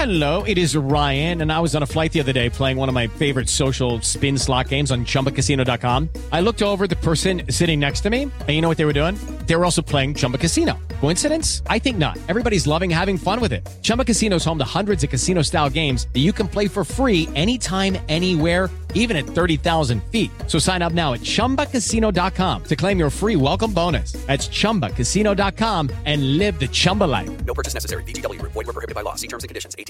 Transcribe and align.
Hello, 0.00 0.42
it 0.44 0.56
is 0.56 0.74
Ryan, 0.74 1.42
and 1.42 1.52
I 1.52 1.60
was 1.60 1.74
on 1.76 1.82
a 1.82 1.86
flight 1.86 2.10
the 2.10 2.20
other 2.20 2.32
day 2.32 2.48
playing 2.48 2.78
one 2.78 2.88
of 2.88 2.94
my 2.94 3.06
favorite 3.06 3.50
social 3.50 4.00
spin 4.00 4.38
slot 4.38 4.68
games 4.68 4.90
on 4.90 5.04
chumbacasino.com. 5.04 6.08
I 6.32 6.40
looked 6.40 6.62
over 6.62 6.86
the 6.86 6.96
person 6.96 7.42
sitting 7.50 7.78
next 7.78 8.00
to 8.04 8.08
me, 8.08 8.22
and 8.22 8.48
you 8.48 8.62
know 8.62 8.68
what 8.68 8.78
they 8.78 8.86
were 8.86 8.94
doing? 8.94 9.16
They 9.44 9.54
were 9.56 9.66
also 9.66 9.82
playing 9.82 10.14
Chumba 10.14 10.38
Casino. 10.38 10.78
Coincidence? 11.02 11.62
I 11.66 11.78
think 11.78 11.98
not. 11.98 12.16
Everybody's 12.30 12.66
loving 12.66 12.88
having 12.88 13.18
fun 13.18 13.42
with 13.42 13.52
it. 13.52 13.68
Chumba 13.82 14.06
Casino 14.06 14.36
is 14.36 14.44
home 14.44 14.56
to 14.56 14.64
hundreds 14.64 15.04
of 15.04 15.10
casino 15.10 15.42
style 15.42 15.68
games 15.68 16.08
that 16.14 16.20
you 16.20 16.32
can 16.32 16.48
play 16.48 16.66
for 16.66 16.82
free 16.82 17.28
anytime, 17.34 17.98
anywhere, 18.08 18.70
even 18.94 19.18
at 19.18 19.26
30,000 19.26 20.02
feet. 20.04 20.30
So 20.46 20.58
sign 20.58 20.80
up 20.80 20.94
now 20.94 21.12
at 21.12 21.20
chumbacasino.com 21.20 22.64
to 22.64 22.76
claim 22.76 22.98
your 22.98 23.10
free 23.10 23.36
welcome 23.36 23.74
bonus. 23.74 24.12
That's 24.12 24.48
chumbacasino.com 24.48 25.90
and 26.06 26.38
live 26.38 26.58
the 26.58 26.68
Chumba 26.68 27.04
life. 27.04 27.44
No 27.44 27.52
purchase 27.52 27.74
necessary. 27.74 28.04
Group. 28.04 28.52
Void 28.52 28.64
prohibited 28.64 28.94
by 28.94 29.02
law. 29.02 29.14
See 29.14 29.28
terms 29.28 29.44
and 29.44 29.48
conditions. 29.48 29.74
18 29.78 29.89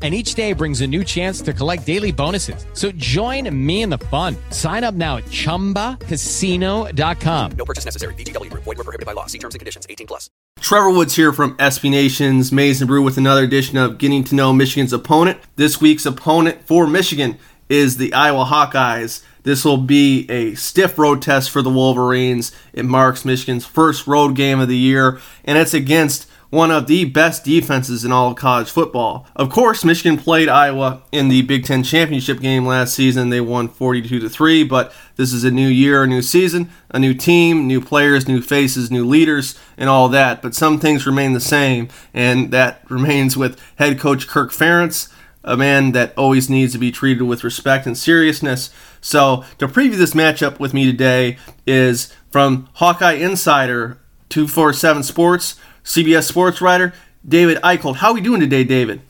And 0.00 0.14
each 0.14 0.34
day 0.34 0.52
brings 0.52 0.80
a 0.80 0.86
new 0.86 1.02
chance 1.02 1.40
to 1.40 1.52
collect 1.52 1.84
daily 1.84 2.12
bonuses. 2.12 2.64
So 2.72 2.92
join 2.92 3.52
me 3.66 3.82
in 3.82 3.90
the 3.90 3.98
fun. 3.98 4.36
Sign 4.50 4.84
up 4.84 4.94
now 4.94 5.16
at 5.16 5.24
chumbacasino.com. 5.24 7.50
No 7.58 7.64
purchase 7.64 7.84
necessary. 7.84 8.14
VGW 8.14 8.52
Group. 8.52 8.62
Void 8.62 8.78
were 8.78 8.84
prohibited 8.84 9.06
by 9.06 9.14
law. 9.14 9.26
See 9.26 9.38
terms 9.38 9.56
and 9.56 9.60
conditions. 9.60 9.88
18 9.90 10.06
plus. 10.06 10.30
Trevor 10.60 10.90
Woods 10.90 11.16
here 11.16 11.32
from 11.32 11.56
SB 11.56 11.90
Nation's 11.90 12.52
Maize 12.52 12.80
and 12.80 12.86
Brew 12.88 13.02
with 13.02 13.18
another 13.18 13.42
edition 13.42 13.76
of 13.76 13.98
Getting 13.98 14.22
to 14.24 14.36
Know 14.36 14.52
Michigan's 14.52 14.92
Opponent. 14.92 15.40
This 15.56 15.80
week's 15.80 16.06
opponent 16.06 16.64
for 16.64 16.86
Michigan 16.86 17.36
is 17.68 17.96
the 17.96 18.14
Iowa 18.14 18.44
Hawkeyes. 18.44 19.24
This 19.44 19.64
will 19.64 19.76
be 19.78 20.26
a 20.28 20.54
stiff 20.54 20.98
road 20.98 21.22
test 21.22 21.50
for 21.50 21.62
the 21.62 21.70
Wolverines. 21.70 22.52
It 22.72 22.84
marks 22.84 23.24
Michigan's 23.24 23.64
first 23.64 24.06
road 24.06 24.34
game 24.34 24.60
of 24.60 24.68
the 24.68 24.76
year, 24.76 25.20
and 25.44 25.58
it's 25.58 25.74
against 25.74 26.28
one 26.50 26.70
of 26.70 26.86
the 26.86 27.04
best 27.04 27.44
defenses 27.44 28.04
in 28.04 28.12
all 28.12 28.30
of 28.30 28.36
college 28.36 28.70
football. 28.70 29.26
Of 29.36 29.50
course, 29.50 29.84
Michigan 29.84 30.16
played 30.16 30.48
Iowa 30.48 31.02
in 31.12 31.28
the 31.28 31.42
Big 31.42 31.64
Ten 31.64 31.82
championship 31.82 32.40
game 32.40 32.64
last 32.64 32.94
season. 32.94 33.28
They 33.28 33.40
won 33.40 33.68
42 33.68 34.20
to 34.20 34.28
3, 34.28 34.64
but 34.64 34.92
this 35.16 35.32
is 35.32 35.44
a 35.44 35.50
new 35.50 35.68
year, 35.68 36.04
a 36.04 36.06
new 36.06 36.22
season, 36.22 36.70
a 36.90 36.98
new 36.98 37.12
team, 37.12 37.66
new 37.66 37.80
players, 37.80 38.26
new 38.26 38.40
faces, 38.40 38.90
new 38.90 39.06
leaders, 39.06 39.58
and 39.76 39.90
all 39.90 40.08
that. 40.08 40.40
But 40.40 40.54
some 40.54 40.78
things 40.78 41.06
remain 41.06 41.34
the 41.34 41.40
same, 41.40 41.88
and 42.14 42.50
that 42.50 42.82
remains 42.90 43.36
with 43.36 43.60
head 43.76 43.98
coach 43.98 44.26
Kirk 44.26 44.50
Ferentz, 44.50 45.12
a 45.44 45.56
man 45.56 45.92
that 45.92 46.16
always 46.16 46.48
needs 46.48 46.72
to 46.72 46.78
be 46.78 46.90
treated 46.90 47.24
with 47.24 47.44
respect 47.44 47.86
and 47.86 47.96
seriousness. 47.96 48.70
So, 49.00 49.44
to 49.58 49.68
preview 49.68 49.96
this 49.96 50.14
matchup 50.14 50.58
with 50.58 50.74
me 50.74 50.84
today 50.86 51.38
is 51.66 52.12
from 52.30 52.68
Hawkeye 52.74 53.12
Insider 53.12 53.98
247 54.28 55.02
Sports. 55.04 55.56
CBS 55.88 56.24
sports 56.24 56.60
writer 56.60 56.92
David 57.26 57.56
Eickholt. 57.62 57.96
How 57.96 58.08
are 58.08 58.14
we 58.14 58.20
doing 58.20 58.40
today, 58.40 58.62
David? 58.62 59.00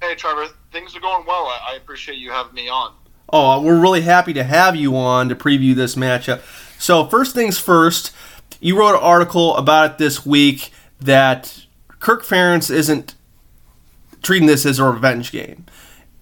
Hey, 0.00 0.14
Trevor. 0.14 0.46
Things 0.72 0.96
are 0.96 1.00
going 1.00 1.26
well. 1.26 1.44
I, 1.44 1.72
I 1.72 1.76
appreciate 1.76 2.16
you 2.16 2.30
having 2.30 2.54
me 2.54 2.66
on. 2.66 2.94
Oh, 3.30 3.60
we're 3.60 3.78
really 3.78 4.00
happy 4.00 4.32
to 4.32 4.42
have 4.42 4.74
you 4.74 4.96
on 4.96 5.28
to 5.28 5.34
preview 5.34 5.74
this 5.74 5.96
matchup. 5.96 6.40
So, 6.80 7.04
first 7.04 7.34
things 7.34 7.58
first, 7.58 8.12
you 8.58 8.78
wrote 8.78 8.94
an 8.94 9.02
article 9.02 9.54
about 9.58 9.92
it 9.92 9.98
this 9.98 10.24
week 10.24 10.72
that 10.98 11.66
Kirk 12.00 12.24
Ferentz 12.24 12.70
isn't 12.70 13.14
treating 14.22 14.48
this 14.48 14.64
as 14.64 14.78
a 14.78 14.84
revenge 14.84 15.30
game. 15.30 15.66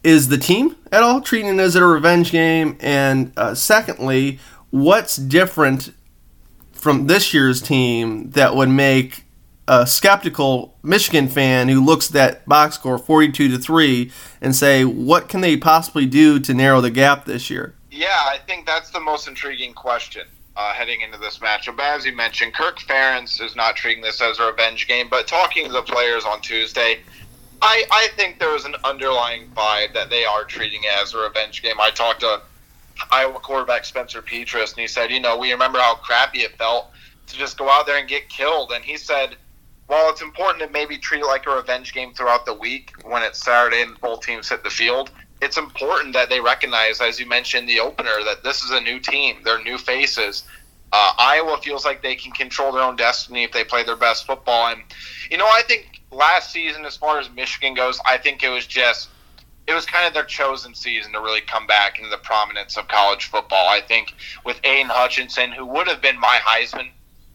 Is 0.02 0.28
the 0.28 0.38
team 0.38 0.75
at 0.91 1.04
all 1.04 1.20
treating 1.20 1.58
it 1.58 1.60
as 1.60 1.76
a 1.76 1.84
revenge 1.84 2.32
game? 2.32 2.76
And 2.80 3.32
uh, 3.36 3.54
secondly, 3.54 4.41
what's 4.70 5.16
different 5.16 5.94
from 6.72 7.06
this 7.06 7.32
year's 7.32 7.62
team 7.62 8.30
that 8.32 8.56
would 8.56 8.69
make 8.69 9.25
a 9.69 9.87
skeptical 9.87 10.77
Michigan 10.82 11.28
fan 11.28 11.69
who 11.69 11.84
looks 11.84 12.09
at 12.09 12.12
that 12.12 12.49
box 12.49 12.77
score 12.77 12.99
42 12.99 13.49
to 13.49 13.59
3 13.59 14.12
and 14.41 14.54
say 14.54 14.84
what 14.84 15.28
can 15.28 15.41
they 15.41 15.56
possibly 15.56 16.06
do 16.06 16.38
to 16.41 16.54
narrow 16.54 16.81
the 16.81 16.91
gap 16.91 17.25
this 17.25 17.50
year? 17.50 17.75
Yeah, 17.91 18.06
I 18.09 18.38
think 18.47 18.66
that's 18.66 18.91
the 18.91 19.00
most 19.00 19.26
intriguing 19.26 19.72
question 19.72 20.26
uh, 20.56 20.72
heading 20.72 21.00
into 21.00 21.19
this 21.19 21.38
matchup. 21.38 21.81
As 21.81 22.05
you 22.05 22.15
mentioned, 22.15 22.55
Kirk 22.55 22.78
Ferentz 22.78 23.41
is 23.43 23.56
not 23.56 23.75
treating 23.75 24.03
this 24.03 24.21
as 24.21 24.38
a 24.38 24.47
revenge 24.47 24.87
game, 24.87 25.09
but 25.09 25.26
talking 25.26 25.66
to 25.66 25.72
the 25.72 25.82
players 25.82 26.25
on 26.25 26.41
Tuesday, 26.41 27.00
I, 27.60 27.84
I 27.91 28.09
think 28.16 28.38
there 28.38 28.53
was 28.53 28.66
an 28.66 28.76
underlying 28.84 29.49
vibe 29.49 29.94
that 29.94 30.10
they 30.10 30.25
are 30.25 30.44
treating 30.44 30.84
it 30.84 31.03
as 31.03 31.15
a 31.15 31.19
revenge 31.19 31.62
game. 31.62 31.81
I 31.81 31.91
talked 31.91 32.21
to 32.21 32.41
Iowa 33.10 33.41
quarterback 33.41 33.84
Spencer 33.84 34.22
Petras, 34.22 34.72
and 34.72 34.81
he 34.81 34.87
said, 34.87 35.10
you 35.10 35.21
know, 35.21 35.37
we 35.37 35.50
remember 35.50 35.78
how 35.78 35.97
crappy 35.97 36.41
it 36.41 36.56
felt 36.56 36.91
to 37.26 37.37
just 37.37 37.59
go 37.59 37.69
out 37.69 37.87
there 37.87 37.99
and 37.99 38.09
get 38.09 38.28
killed. 38.28 38.71
And 38.72 38.84
he 38.84 38.97
said– 38.97 39.37
while 39.86 40.10
it's 40.10 40.22
important 40.22 40.62
to 40.64 40.70
maybe 40.70 40.98
treat 40.98 41.20
it 41.20 41.26
like 41.26 41.47
a 41.47 41.50
revenge 41.50 41.92
game 41.92 42.12
throughout 42.12 42.44
the 42.44 42.54
week 42.54 42.92
when 43.04 43.22
it's 43.22 43.42
Saturday 43.42 43.82
and 43.82 44.00
both 44.00 44.22
teams 44.22 44.48
hit 44.48 44.64
the 44.64 44.70
field, 44.70 45.10
it's 45.41 45.58
important 45.58 46.12
that 46.14 46.28
they 46.28 46.41
recognize, 46.41 47.00
as 47.00 47.20
you 47.20 47.26
mentioned 47.26 47.69
the 47.69 47.78
opener, 47.78 48.25
that 48.25 48.42
this 48.42 48.62
is 48.62 48.70
a 48.70 48.80
new 48.80 48.98
team. 48.98 49.36
They're 49.44 49.62
new 49.62 49.78
faces. 49.78 50.44
Uh, 50.92 51.12
Iowa 51.19 51.58
feels 51.62 51.84
like 51.84 52.02
they 52.02 52.14
can 52.16 52.32
control 52.32 52.72
their 52.72 52.82
own 52.82 52.96
destiny 52.96 53.44
if 53.44 53.52
they 53.52 53.64
play 53.64 53.84
their 53.84 53.96
best 53.96 54.26
football. 54.26 54.69
And, 54.69 54.82
you 55.30 55.36
know, 55.36 55.46
I 55.46 55.62
think 55.66 56.02
last 56.10 56.52
season, 56.52 56.84
as 56.84 56.96
far 56.96 57.19
as 57.19 57.30
Michigan 57.30 57.75
goes, 57.75 58.00
I 58.06 58.16
think 58.16 58.42
it 58.42 58.48
was 58.48 58.66
just, 58.66 59.10
it 59.66 59.75
was 59.75 59.84
kind 59.84 60.06
of 60.06 60.14
their 60.14 60.25
chosen 60.25 60.75
season 60.75 61.12
to 61.12 61.20
really 61.20 61.41
come 61.41 61.66
back 61.66 61.98
into 61.98 62.08
the 62.08 62.19
prominence 62.19 62.76
of 62.76 62.88
college 62.88 63.26
football. 63.26 63.69
I 63.69 63.80
think 63.80 64.14
with 64.44 64.58
Aidan 64.64 64.91
Hutchinson, 64.91 65.52
who 65.52 65.66
would 65.66 65.88
have 65.88 66.00
been 66.00 66.19
my 66.19 66.38
Heisman 66.44 66.91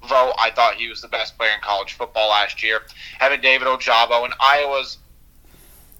vote. 0.07 0.33
I 0.39 0.51
thought 0.51 0.75
he 0.75 0.87
was 0.89 1.01
the 1.01 1.07
best 1.07 1.37
player 1.37 1.51
in 1.51 1.61
college 1.61 1.93
football 1.93 2.29
last 2.29 2.63
year. 2.63 2.81
Having 3.19 3.41
David 3.41 3.67
Ojabo 3.67 4.25
and 4.25 4.33
Iowa's 4.39 4.97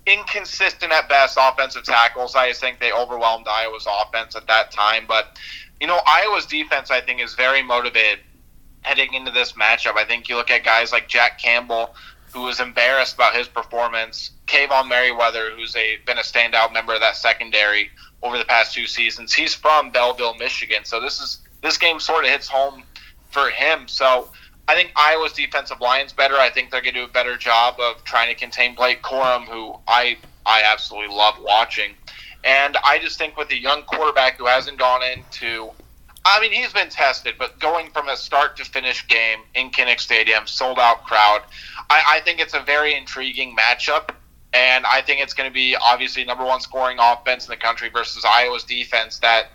inconsistent 0.05 0.91
at 0.91 1.07
best 1.07 1.37
offensive 1.39 1.83
tackles. 1.83 2.35
I 2.35 2.49
just 2.49 2.61
think 2.61 2.79
they 2.79 2.91
overwhelmed 2.91 3.47
Iowa's 3.47 3.87
offense 3.89 4.35
at 4.35 4.47
that 4.47 4.71
time. 4.71 5.05
But 5.07 5.37
you 5.79 5.87
know, 5.87 5.99
Iowa's 6.05 6.45
defense 6.45 6.91
I 6.91 7.01
think 7.01 7.21
is 7.21 7.33
very 7.35 7.61
motivated 7.61 8.19
heading 8.81 9.13
into 9.13 9.31
this 9.31 9.53
matchup. 9.53 9.97
I 9.97 10.05
think 10.05 10.27
you 10.27 10.35
look 10.35 10.49
at 10.49 10.63
guys 10.63 10.91
like 10.91 11.07
Jack 11.07 11.39
Campbell, 11.39 11.95
who 12.33 12.41
was 12.43 12.59
embarrassed 12.59 13.15
about 13.15 13.35
his 13.35 13.47
performance. 13.47 14.31
Kaevon 14.47 14.87
Merriweather, 14.89 15.51
who's 15.55 15.75
a 15.75 15.97
been 16.05 16.17
a 16.17 16.21
standout 16.21 16.73
member 16.73 16.93
of 16.93 17.01
that 17.01 17.15
secondary 17.15 17.91
over 18.23 18.37
the 18.37 18.45
past 18.45 18.73
two 18.73 18.87
seasons. 18.87 19.33
He's 19.33 19.53
from 19.53 19.91
Belleville, 19.91 20.35
Michigan, 20.35 20.83
so 20.83 20.99
this 20.99 21.19
is 21.21 21.39
this 21.61 21.77
game 21.77 21.99
sort 21.99 22.25
of 22.25 22.31
hits 22.31 22.47
home 22.47 22.83
for 23.31 23.49
him. 23.49 23.87
So 23.87 24.29
I 24.67 24.75
think 24.75 24.91
Iowa's 24.95 25.33
defensive 25.33 25.81
line's 25.81 26.13
better. 26.13 26.35
I 26.35 26.49
think 26.49 26.71
they're 26.71 26.81
going 26.81 26.93
to 26.93 27.01
do 27.01 27.05
a 27.05 27.11
better 27.11 27.37
job 27.37 27.79
of 27.79 28.03
trying 28.03 28.29
to 28.29 28.35
contain 28.35 28.75
Blake 28.75 29.01
Corum, 29.01 29.45
who 29.45 29.75
I 29.87 30.17
I 30.45 30.63
absolutely 30.65 31.15
love 31.15 31.35
watching. 31.41 31.91
And 32.43 32.75
I 32.83 32.97
just 32.99 33.17
think 33.17 33.37
with 33.37 33.51
a 33.51 33.59
young 33.59 33.83
quarterback 33.83 34.37
who 34.37 34.47
hasn't 34.47 34.79
gone 34.79 35.01
into 35.03 35.71
I 36.23 36.39
mean, 36.39 36.51
he's 36.51 36.71
been 36.71 36.89
tested, 36.89 37.35
but 37.39 37.59
going 37.59 37.89
from 37.89 38.07
a 38.07 38.15
start 38.15 38.55
to 38.57 38.65
finish 38.65 39.07
game 39.07 39.39
in 39.55 39.71
Kinnick 39.71 39.99
Stadium, 39.99 40.45
sold 40.45 40.77
out 40.77 41.03
crowd, 41.03 41.41
I, 41.89 42.03
I 42.07 42.19
think 42.21 42.39
it's 42.39 42.53
a 42.53 42.59
very 42.59 42.95
intriguing 42.95 43.55
matchup. 43.55 44.11
And 44.53 44.85
I 44.85 45.01
think 45.01 45.21
it's 45.21 45.33
going 45.33 45.49
to 45.49 45.53
be 45.53 45.75
obviously 45.81 46.25
number 46.25 46.43
one 46.43 46.59
scoring 46.59 46.97
offense 46.99 47.45
in 47.45 47.51
the 47.51 47.57
country 47.57 47.89
versus 47.89 48.25
Iowa's 48.25 48.65
defense 48.65 49.17
that 49.19 49.51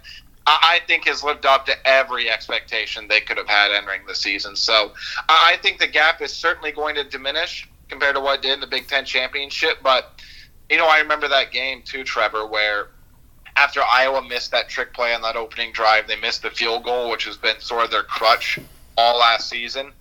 I 0.47 0.81
think 0.87 1.07
has 1.07 1.25
lived 1.25 1.45
up 1.45 1.67
to 1.67 1.89
every 1.89 2.31
expectation 2.31 3.09
they 3.09 3.21
could 3.21 3.37
have 3.37 3.49
had 3.49 3.73
entering 3.73 4.03
the 4.07 4.15
season. 4.15 4.55
So 4.55 4.93
I 5.29 5.59
think 5.61 5.81
the 5.81 5.89
gap 5.89 6.23
is 6.23 6.33
certainly 6.33 6.71
going 6.71 6.95
to 6.95 7.05
diminish 7.05 7.69
compared 7.89 8.15
to 8.15 8.21
what 8.21 8.39
it 8.39 8.43
did 8.43 8.53
in 8.53 8.61
the 8.61 8.67
Big 8.67 8.87
Ten 8.87 9.05
championship. 9.05 9.79
But, 9.83 10.21
you 10.71 10.77
know, 10.77 10.87
I 10.87 11.01
remember 11.01 11.27
that 11.29 11.51
game 11.51 11.83
too, 11.83 12.05
Trevor, 12.05 12.47
where 12.47 12.89
after 13.57 13.81
Iowa 13.83 14.23
missed 14.23 14.53
that 14.53 14.69
trick 14.69 14.93
play 14.93 15.15
on 15.15 15.23
that 15.23 15.35
opening 15.35 15.73
drive, 15.73 16.07
they 16.07 16.17
missed 16.17 16.43
the 16.43 16.51
field 16.51 16.85
goal, 16.85 17.11
which 17.11 17.25
has 17.25 17.37
been 17.37 17.59
sort 17.59 17.85
of 17.85 17.91
their 17.91 18.05
crutch 18.05 18.59
all 18.97 19.19
last 19.19 19.49
season. 19.49 19.93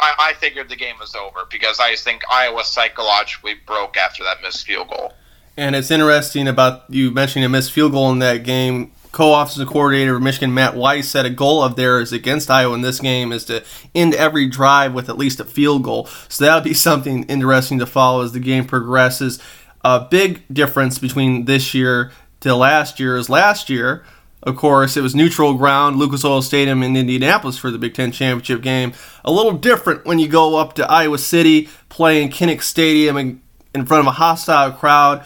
I, 0.00 0.14
I 0.18 0.32
figured 0.34 0.68
the 0.68 0.76
game 0.76 0.96
was 0.98 1.14
over 1.14 1.46
because 1.50 1.78
I 1.78 1.94
think 1.94 2.22
Iowa 2.30 2.64
psychologically 2.64 3.54
broke 3.66 3.96
after 3.96 4.24
that 4.24 4.42
missed 4.42 4.66
field 4.66 4.88
goal. 4.88 5.14
And 5.56 5.74
it's 5.74 5.90
interesting 5.90 6.48
about 6.48 6.84
you 6.90 7.10
mentioning 7.10 7.46
a 7.46 7.48
missed 7.48 7.72
field 7.72 7.92
goal 7.92 8.10
in 8.12 8.18
that 8.18 8.44
game. 8.44 8.92
Co-offensive 9.16 9.68
coordinator 9.68 10.16
of 10.16 10.22
Michigan 10.22 10.52
Matt 10.52 10.76
Weiss 10.76 11.08
said 11.08 11.24
a 11.24 11.30
goal 11.30 11.62
of 11.62 11.74
theirs 11.74 12.12
against 12.12 12.50
Iowa 12.50 12.74
in 12.74 12.82
this 12.82 13.00
game 13.00 13.32
is 13.32 13.46
to 13.46 13.64
end 13.94 14.12
every 14.12 14.46
drive 14.46 14.92
with 14.92 15.08
at 15.08 15.16
least 15.16 15.40
a 15.40 15.44
field 15.46 15.84
goal. 15.84 16.04
So 16.28 16.44
that'll 16.44 16.60
be 16.60 16.74
something 16.74 17.22
interesting 17.22 17.78
to 17.78 17.86
follow 17.86 18.22
as 18.22 18.32
the 18.32 18.40
game 18.40 18.66
progresses. 18.66 19.38
A 19.82 20.00
big 20.00 20.42
difference 20.52 20.98
between 20.98 21.46
this 21.46 21.72
year 21.72 22.12
to 22.40 22.54
last 22.54 23.00
year 23.00 23.16
is 23.16 23.30
last 23.30 23.70
year. 23.70 24.04
Of 24.42 24.56
course, 24.56 24.98
it 24.98 25.00
was 25.00 25.14
neutral 25.14 25.54
ground, 25.54 25.96
Lucas 25.96 26.22
Oil 26.22 26.42
Stadium 26.42 26.82
in 26.82 26.94
Indianapolis 26.94 27.56
for 27.56 27.70
the 27.70 27.78
Big 27.78 27.94
Ten 27.94 28.12
championship 28.12 28.60
game. 28.60 28.92
A 29.24 29.32
little 29.32 29.52
different 29.52 30.04
when 30.04 30.18
you 30.18 30.28
go 30.28 30.56
up 30.56 30.74
to 30.74 30.90
Iowa 30.90 31.16
City, 31.16 31.70
play 31.88 32.22
in 32.22 32.28
Kinnick 32.28 32.60
Stadium 32.60 33.16
in 33.16 33.86
front 33.86 34.02
of 34.02 34.08
a 34.08 34.10
hostile 34.10 34.72
crowd. 34.72 35.24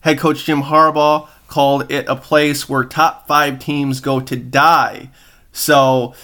Head 0.00 0.18
coach 0.18 0.44
Jim 0.44 0.64
Harbaugh 0.64 1.28
called 1.52 1.92
it 1.92 2.06
a 2.08 2.16
place 2.16 2.66
where 2.66 2.82
top 2.82 3.28
five 3.28 3.58
teams 3.58 4.00
go 4.00 4.20
to 4.20 4.34
die. 4.34 5.10
So 5.52 6.14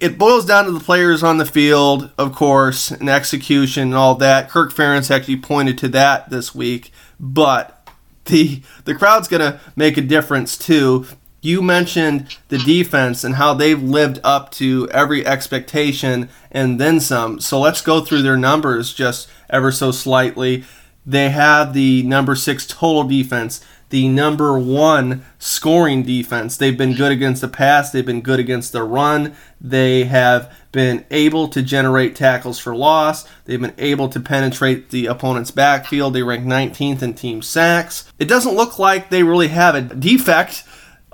it 0.00 0.18
boils 0.18 0.44
down 0.44 0.64
to 0.64 0.72
the 0.72 0.80
players 0.80 1.22
on 1.22 1.38
the 1.38 1.46
field, 1.46 2.10
of 2.18 2.34
course, 2.34 2.90
and 2.90 3.08
execution 3.08 3.84
and 3.84 3.94
all 3.94 4.16
that. 4.16 4.50
Kirk 4.50 4.72
Ferentz 4.72 5.08
actually 5.08 5.36
pointed 5.36 5.78
to 5.78 5.88
that 5.90 6.30
this 6.30 6.52
week, 6.52 6.90
but 7.20 7.88
the 8.24 8.60
the 8.84 8.94
crowd's 8.94 9.28
going 9.28 9.40
to 9.40 9.60
make 9.76 9.96
a 9.96 10.02
difference 10.02 10.58
too. 10.58 11.06
You 11.40 11.62
mentioned 11.62 12.36
the 12.48 12.58
defense 12.58 13.22
and 13.22 13.36
how 13.36 13.54
they've 13.54 13.82
lived 13.82 14.18
up 14.24 14.50
to 14.52 14.88
every 14.90 15.24
expectation 15.24 16.28
and 16.50 16.80
then 16.80 16.98
some. 16.98 17.38
So 17.38 17.60
let's 17.60 17.82
go 17.82 18.00
through 18.00 18.22
their 18.22 18.38
numbers 18.38 18.92
just 18.92 19.28
ever 19.48 19.70
so 19.70 19.92
slightly. 19.92 20.64
They 21.06 21.28
have 21.28 21.74
the 21.74 22.02
number 22.02 22.34
six 22.34 22.66
total 22.66 23.04
defense, 23.04 23.62
the 23.94 24.08
number 24.08 24.58
one 24.58 25.24
scoring 25.38 26.02
defense. 26.02 26.56
They've 26.56 26.76
been 26.76 26.96
good 26.96 27.12
against 27.12 27.42
the 27.42 27.46
pass, 27.46 27.92
they've 27.92 28.04
been 28.04 28.22
good 28.22 28.40
against 28.40 28.72
the 28.72 28.82
run. 28.82 29.36
They 29.60 30.02
have 30.02 30.52
been 30.72 31.06
able 31.12 31.46
to 31.50 31.62
generate 31.62 32.16
tackles 32.16 32.58
for 32.58 32.74
loss. 32.74 33.24
They've 33.44 33.60
been 33.60 33.72
able 33.78 34.08
to 34.08 34.18
penetrate 34.18 34.90
the 34.90 35.06
opponent's 35.06 35.52
backfield. 35.52 36.12
They 36.12 36.24
rank 36.24 36.44
19th 36.44 37.02
in 37.02 37.14
team 37.14 37.40
sacks. 37.40 38.10
It 38.18 38.24
doesn't 38.24 38.56
look 38.56 38.80
like 38.80 39.10
they 39.10 39.22
really 39.22 39.46
have 39.46 39.76
a 39.76 39.82
defect 39.82 40.64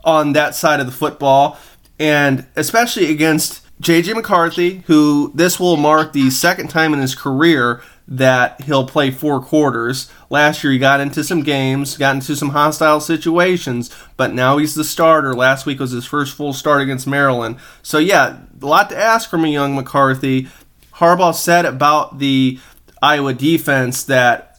on 0.03 0.33
that 0.33 0.55
side 0.55 0.81
of 0.81 0.87
the 0.87 0.93
football, 0.93 1.59
and 1.99 2.47
especially 2.57 3.11
against 3.11 3.61
JJ 3.83 4.15
McCarthy, 4.15 4.85
who 4.87 5.33
this 5.35 5.61
will 5.61 5.77
mark 5.77 6.15
the 6.15 6.31
second 6.31 6.69
time 6.69 6.95
in 6.95 7.01
his 7.01 7.15
career 7.15 7.83
that 8.11 8.61
he'll 8.63 8.87
play 8.87 9.13
four 9.13 9.41
quarters. 9.41 10.11
Last 10.29 10.65
year 10.65 10.73
he 10.73 10.79
got 10.81 11.01
into 11.01 11.23
some 11.23 11.43
games, 11.43 11.97
got 11.97 12.17
into 12.17 12.35
some 12.35 12.51
hostile 12.51 13.01
situations, 13.01 13.89
but 14.17 14.35
now 14.35 14.59
he's 14.59 14.75
the 14.75 14.83
starter. 14.83 15.33
Last 15.33 15.65
week 15.65 15.79
was 15.79 15.93
his 15.93 16.05
first 16.05 16.35
full 16.35 16.53
start 16.53 16.83
against 16.83 17.07
Maryland. 17.07 17.57
So 17.83 17.99
yeah, 17.99 18.39
a 18.61 18.67
lot 18.67 18.91
to 18.91 18.99
ask 18.99 19.31
from 19.31 19.45
a 19.45 19.49
young 19.49 19.77
McCarthy. 19.77 20.49
Harbaugh 20.95 21.35
said 21.35 21.65
about 21.65 22.19
the 22.19 22.59
Iowa 23.01 23.33
defense 23.33 24.03
that 24.05 24.59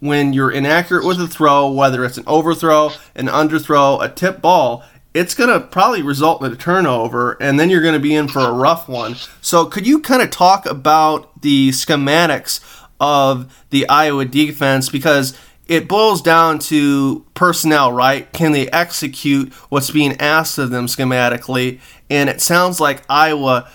when 0.00 0.32
you're 0.32 0.50
inaccurate 0.50 1.04
with 1.06 1.20
a 1.20 1.28
throw, 1.28 1.70
whether 1.70 2.04
it's 2.04 2.18
an 2.18 2.24
overthrow, 2.26 2.90
an 3.14 3.26
underthrow, 3.26 4.02
a 4.02 4.08
tip 4.08 4.40
ball, 4.40 4.84
it's 5.14 5.34
going 5.34 5.48
to 5.48 5.66
probably 5.66 6.02
result 6.02 6.42
in 6.42 6.52
a 6.52 6.56
turnover, 6.56 7.38
and 7.40 7.58
then 7.58 7.70
you're 7.70 7.80
going 7.80 7.94
to 7.94 8.00
be 8.00 8.14
in 8.14 8.28
for 8.28 8.40
a 8.40 8.52
rough 8.52 8.86
one. 8.86 9.16
So, 9.40 9.64
could 9.64 9.86
you 9.86 10.00
kind 10.00 10.20
of 10.20 10.30
talk 10.30 10.66
about 10.66 11.40
the 11.40 11.70
schematics 11.70 12.60
of 13.00 13.64
the 13.70 13.88
Iowa 13.88 14.24
defense? 14.24 14.88
Because 14.88 15.36
it 15.66 15.88
boils 15.88 16.22
down 16.22 16.58
to 16.60 17.24
personnel, 17.34 17.92
right? 17.92 18.32
Can 18.32 18.52
they 18.52 18.68
execute 18.70 19.52
what's 19.68 19.90
being 19.90 20.16
asked 20.20 20.58
of 20.58 20.70
them 20.70 20.86
schematically? 20.86 21.80
And 22.08 22.28
it 22.28 22.40
sounds 22.40 22.80
like 22.80 23.02
Iowa 23.08 23.68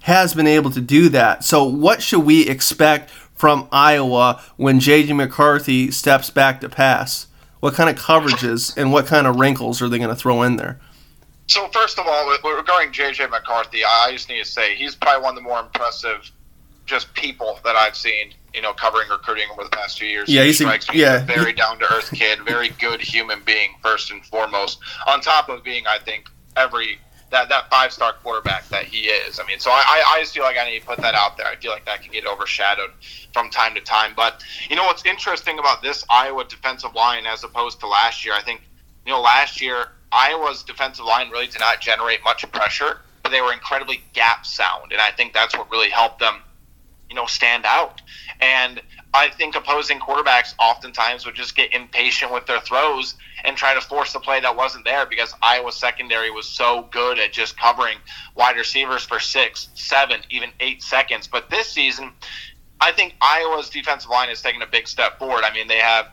has 0.00 0.34
been 0.34 0.46
able 0.46 0.70
to 0.70 0.80
do 0.80 1.08
that. 1.10 1.44
So, 1.44 1.64
what 1.64 2.02
should 2.02 2.20
we 2.20 2.48
expect 2.48 3.10
from 3.10 3.68
Iowa 3.72 4.42
when 4.56 4.80
J.J. 4.80 5.12
McCarthy 5.12 5.90
steps 5.90 6.30
back 6.30 6.60
to 6.60 6.68
pass? 6.68 7.26
What 7.60 7.74
kind 7.74 7.88
of 7.88 7.96
coverages 7.96 8.76
and 8.76 8.92
what 8.92 9.06
kind 9.06 9.26
of 9.26 9.36
wrinkles 9.36 9.80
are 9.80 9.88
they 9.88 9.98
going 9.98 10.10
to 10.10 10.16
throw 10.16 10.42
in 10.42 10.56
there? 10.56 10.78
So 11.46 11.68
first 11.68 11.98
of 11.98 12.06
all, 12.06 12.30
regarding 12.56 12.92
JJ 12.92 13.30
McCarthy, 13.30 13.82
I 13.84 14.10
just 14.12 14.28
need 14.28 14.38
to 14.38 14.44
say 14.44 14.74
he's 14.74 14.94
probably 14.94 15.22
one 15.22 15.36
of 15.36 15.42
the 15.42 15.48
more 15.48 15.60
impressive 15.60 16.30
just 16.86 17.12
people 17.14 17.58
that 17.64 17.76
I've 17.76 17.96
seen. 17.96 18.34
You 18.54 18.62
know, 18.62 18.72
covering 18.72 19.08
recruiting 19.08 19.48
over 19.50 19.64
the 19.64 19.70
past 19.70 19.98
few 19.98 20.06
years. 20.06 20.28
Yeah, 20.28 20.44
he 20.44 20.52
strikes 20.52 20.88
me 20.88 21.00
yeah. 21.00 21.14
as 21.14 21.22
a 21.22 21.24
very 21.24 21.52
down 21.52 21.80
to 21.80 21.92
earth 21.92 22.12
kid, 22.12 22.38
very 22.46 22.68
good 22.68 23.00
human 23.00 23.42
being 23.44 23.74
first 23.82 24.12
and 24.12 24.24
foremost. 24.24 24.78
On 25.08 25.20
top 25.20 25.48
of 25.48 25.64
being, 25.64 25.88
I 25.88 25.98
think, 25.98 26.28
every 26.56 27.00
that 27.34 27.48
that 27.48 27.68
five 27.68 27.92
star 27.92 28.12
quarterback 28.22 28.68
that 28.68 28.84
he 28.84 29.08
is. 29.08 29.40
I 29.40 29.46
mean, 29.46 29.58
so 29.58 29.70
I, 29.70 30.04
I 30.08 30.20
just 30.20 30.34
feel 30.34 30.44
like 30.44 30.56
I 30.56 30.70
need 30.70 30.80
to 30.80 30.86
put 30.86 30.98
that 30.98 31.14
out 31.14 31.36
there. 31.36 31.46
I 31.46 31.56
feel 31.56 31.72
like 31.72 31.84
that 31.84 32.00
can 32.00 32.12
get 32.12 32.26
overshadowed 32.26 32.90
from 33.32 33.50
time 33.50 33.74
to 33.74 33.80
time. 33.80 34.12
But 34.16 34.42
you 34.70 34.76
know 34.76 34.84
what's 34.84 35.04
interesting 35.04 35.58
about 35.58 35.82
this 35.82 36.04
Iowa 36.08 36.44
defensive 36.44 36.94
line 36.94 37.26
as 37.26 37.42
opposed 37.44 37.80
to 37.80 37.88
last 37.88 38.24
year? 38.24 38.34
I 38.34 38.42
think 38.42 38.62
you 39.04 39.12
know 39.12 39.20
last 39.20 39.60
year 39.60 39.88
Iowa's 40.12 40.62
defensive 40.62 41.04
line 41.04 41.28
really 41.30 41.48
did 41.48 41.60
not 41.60 41.80
generate 41.80 42.22
much 42.22 42.50
pressure, 42.52 43.00
but 43.22 43.30
they 43.32 43.40
were 43.40 43.52
incredibly 43.52 44.00
gap 44.12 44.46
sound, 44.46 44.92
and 44.92 45.00
I 45.00 45.10
think 45.10 45.32
that's 45.32 45.56
what 45.56 45.70
really 45.70 45.90
helped 45.90 46.20
them, 46.20 46.36
you 47.14 47.20
know, 47.20 47.26
stand 47.26 47.64
out. 47.64 48.02
And 48.40 48.82
I 49.14 49.28
think 49.28 49.54
opposing 49.54 50.00
quarterbacks 50.00 50.52
oftentimes 50.58 51.24
would 51.24 51.36
just 51.36 51.54
get 51.54 51.72
impatient 51.72 52.32
with 52.32 52.46
their 52.46 52.60
throws 52.60 53.14
and 53.44 53.56
try 53.56 53.72
to 53.72 53.80
force 53.80 54.12
the 54.12 54.18
play 54.18 54.40
that 54.40 54.56
wasn't 54.56 54.84
there 54.84 55.06
because 55.06 55.32
Iowa's 55.40 55.76
secondary 55.76 56.32
was 56.32 56.48
so 56.48 56.88
good 56.90 57.20
at 57.20 57.32
just 57.32 57.56
covering 57.56 57.98
wide 58.34 58.56
receivers 58.56 59.04
for 59.04 59.20
six, 59.20 59.68
seven, 59.74 60.22
even 60.30 60.50
eight 60.58 60.82
seconds. 60.82 61.28
But 61.28 61.50
this 61.50 61.68
season, 61.70 62.10
I 62.80 62.90
think 62.90 63.14
Iowa's 63.20 63.70
defensive 63.70 64.10
line 64.10 64.28
has 64.28 64.42
taken 64.42 64.60
a 64.60 64.66
big 64.66 64.88
step 64.88 65.20
forward. 65.20 65.44
I 65.44 65.54
mean, 65.54 65.68
they 65.68 65.78
have 65.78 66.08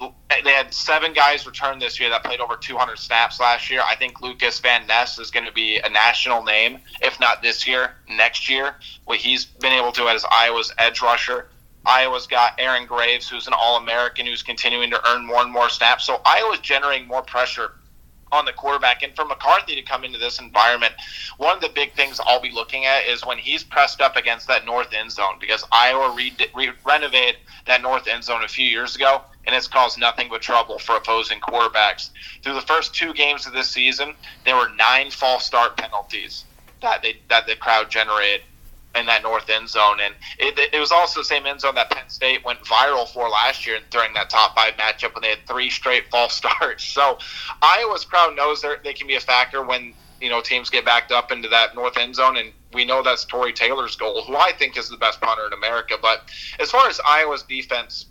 they 0.00 0.50
had 0.52 0.72
seven 0.72 1.12
guys 1.12 1.46
return 1.46 1.78
this 1.78 1.98
year 1.98 2.10
that 2.10 2.24
played 2.24 2.40
over 2.40 2.56
200 2.56 2.98
snaps 2.98 3.40
last 3.40 3.70
year. 3.70 3.80
I 3.84 3.96
think 3.96 4.20
Lucas 4.20 4.60
Van 4.60 4.86
Ness 4.86 5.18
is 5.18 5.30
going 5.30 5.46
to 5.46 5.52
be 5.52 5.78
a 5.78 5.88
national 5.88 6.44
name, 6.44 6.78
if 7.02 7.18
not 7.18 7.42
this 7.42 7.66
year, 7.66 7.94
next 8.08 8.48
year. 8.48 8.76
What 9.04 9.18
he's 9.18 9.44
been 9.44 9.72
able 9.72 9.92
to 9.92 10.08
as 10.08 10.24
Iowa's 10.30 10.72
edge 10.78 11.02
rusher. 11.02 11.48
Iowa's 11.84 12.26
got 12.26 12.52
Aaron 12.58 12.86
Graves, 12.86 13.28
who's 13.28 13.46
an 13.46 13.54
All 13.54 13.78
American, 13.78 14.26
who's 14.26 14.42
continuing 14.42 14.90
to 14.90 15.00
earn 15.10 15.26
more 15.26 15.42
and 15.42 15.50
more 15.50 15.68
snaps. 15.68 16.04
So 16.04 16.20
Iowa's 16.24 16.60
generating 16.60 17.08
more 17.08 17.22
pressure 17.22 17.72
on 18.32 18.44
the 18.44 18.52
quarterback. 18.52 19.02
And 19.02 19.14
for 19.14 19.24
McCarthy 19.24 19.74
to 19.74 19.82
come 19.82 20.04
into 20.04 20.18
this 20.18 20.40
environment, 20.40 20.94
one 21.36 21.56
of 21.56 21.62
the 21.62 21.70
big 21.74 21.92
things 21.94 22.20
I'll 22.26 22.40
be 22.40 22.50
looking 22.50 22.84
at 22.86 23.04
is 23.06 23.24
when 23.24 23.38
he's 23.38 23.64
pressed 23.64 24.00
up 24.00 24.16
against 24.16 24.48
that 24.48 24.66
north 24.66 24.92
end 24.92 25.12
zone 25.12 25.36
because 25.40 25.64
Iowa 25.72 26.14
re- 26.14 26.36
re- 26.54 26.72
renovated 26.84 27.36
that 27.66 27.82
north 27.82 28.06
end 28.06 28.24
zone 28.24 28.44
a 28.44 28.48
few 28.48 28.66
years 28.66 28.96
ago, 28.96 29.22
and 29.46 29.54
it's 29.54 29.68
caused 29.68 29.98
nothing 29.98 30.28
but 30.28 30.42
trouble 30.42 30.78
for 30.78 30.96
opposing 30.96 31.40
quarterbacks. 31.40 32.10
Through 32.42 32.54
the 32.54 32.62
first 32.62 32.94
two 32.94 33.12
games 33.14 33.46
of 33.46 33.52
this 33.52 33.70
season, 33.70 34.14
there 34.44 34.56
were 34.56 34.70
nine 34.76 35.10
false 35.10 35.44
start 35.44 35.76
penalties 35.76 36.44
that 36.80 37.02
they 37.02 37.16
that 37.28 37.46
the 37.46 37.56
crowd 37.56 37.90
generated 37.90 38.42
in 38.98 39.06
that 39.06 39.22
north 39.22 39.48
end 39.48 39.68
zone, 39.68 39.98
and 40.00 40.14
it, 40.38 40.70
it 40.72 40.78
was 40.78 40.92
also 40.92 41.20
the 41.20 41.24
same 41.24 41.46
end 41.46 41.60
zone 41.60 41.74
that 41.76 41.90
Penn 41.90 42.08
State 42.08 42.44
went 42.44 42.60
viral 42.60 43.08
for 43.08 43.28
last 43.28 43.66
year 43.66 43.78
during 43.90 44.12
that 44.14 44.28
top 44.30 44.54
five 44.54 44.74
matchup 44.74 45.14
when 45.14 45.22
they 45.22 45.30
had 45.30 45.46
three 45.46 45.70
straight 45.70 46.08
false 46.10 46.34
starts. 46.34 46.84
So 46.84 47.18
Iowa's 47.62 48.04
crowd 48.04 48.36
knows 48.36 48.64
they 48.84 48.92
can 48.92 49.06
be 49.06 49.14
a 49.14 49.20
factor 49.20 49.64
when 49.64 49.94
you 50.20 50.28
know 50.28 50.40
teams 50.40 50.68
get 50.68 50.84
backed 50.84 51.12
up 51.12 51.30
into 51.32 51.48
that 51.48 51.74
north 51.74 51.96
end 51.96 52.16
zone, 52.16 52.36
and 52.36 52.52
we 52.74 52.84
know 52.84 53.02
that's 53.02 53.24
Tory 53.24 53.52
Taylor's 53.52 53.96
goal, 53.96 54.22
who 54.24 54.36
I 54.36 54.52
think 54.58 54.76
is 54.76 54.88
the 54.88 54.96
best 54.96 55.20
punter 55.20 55.46
in 55.46 55.52
America. 55.52 55.94
But 56.00 56.30
as 56.60 56.70
far 56.70 56.88
as 56.88 57.00
Iowa's 57.06 57.42
defense, 57.44 58.06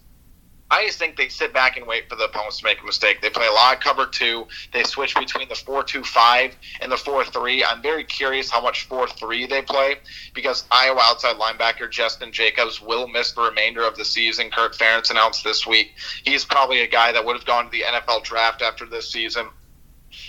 I 0.70 0.86
just 0.86 1.00
think 1.00 1.16
they 1.16 1.30
sit 1.30 1.54
back 1.54 1.78
and 1.78 1.88
wait 1.88 2.10
for 2.10 2.16
the 2.16 2.26
opponents 2.26 2.60
to 2.60 2.66
make 2.66 2.82
a 2.82 2.86
mistake. 2.86 3.22
They 3.22 3.30
play 3.30 3.48
a 3.48 3.52
lot 3.52 3.76
of 3.76 3.82
cover 3.82 4.06
two. 4.06 4.48
They 4.74 4.84
switch 4.84 5.16
between 5.16 5.48
the 5.48 5.56
4 5.56 5.84
2 5.84 6.04
5 6.04 6.56
and 6.82 6.92
the 6.92 6.98
4 6.98 7.24
3. 7.24 7.64
I'm 7.64 7.82
very 7.82 8.04
curious 8.04 8.52
how 8.52 8.62
much 8.62 8.86
4 8.88 9.08
3 9.08 9.46
they 9.48 9.62
play 9.62 9.96
because 10.34 10.66
Iowa 10.70 11.00
outside 11.02 11.38
linebacker 11.38 11.90
Jestin 11.90 12.32
Jacobs 12.32 12.82
will 12.82 13.08
miss 13.08 13.32
the 13.32 13.44
remainder 13.44 13.84
of 13.84 13.96
the 13.96 14.04
season. 14.04 14.50
Kirk 14.50 14.76
Ferentz 14.76 15.10
announced 15.10 15.44
this 15.44 15.66
week. 15.66 15.94
He's 16.24 16.44
probably 16.44 16.82
a 16.82 16.88
guy 16.88 17.14
that 17.14 17.24
would 17.24 17.38
have 17.38 17.46
gone 17.46 17.66
to 17.66 17.72
the 17.72 17.84
NFL 17.84 18.24
draft 18.24 18.62
after 18.62 18.86
this 18.86 19.10
season. 19.10 19.48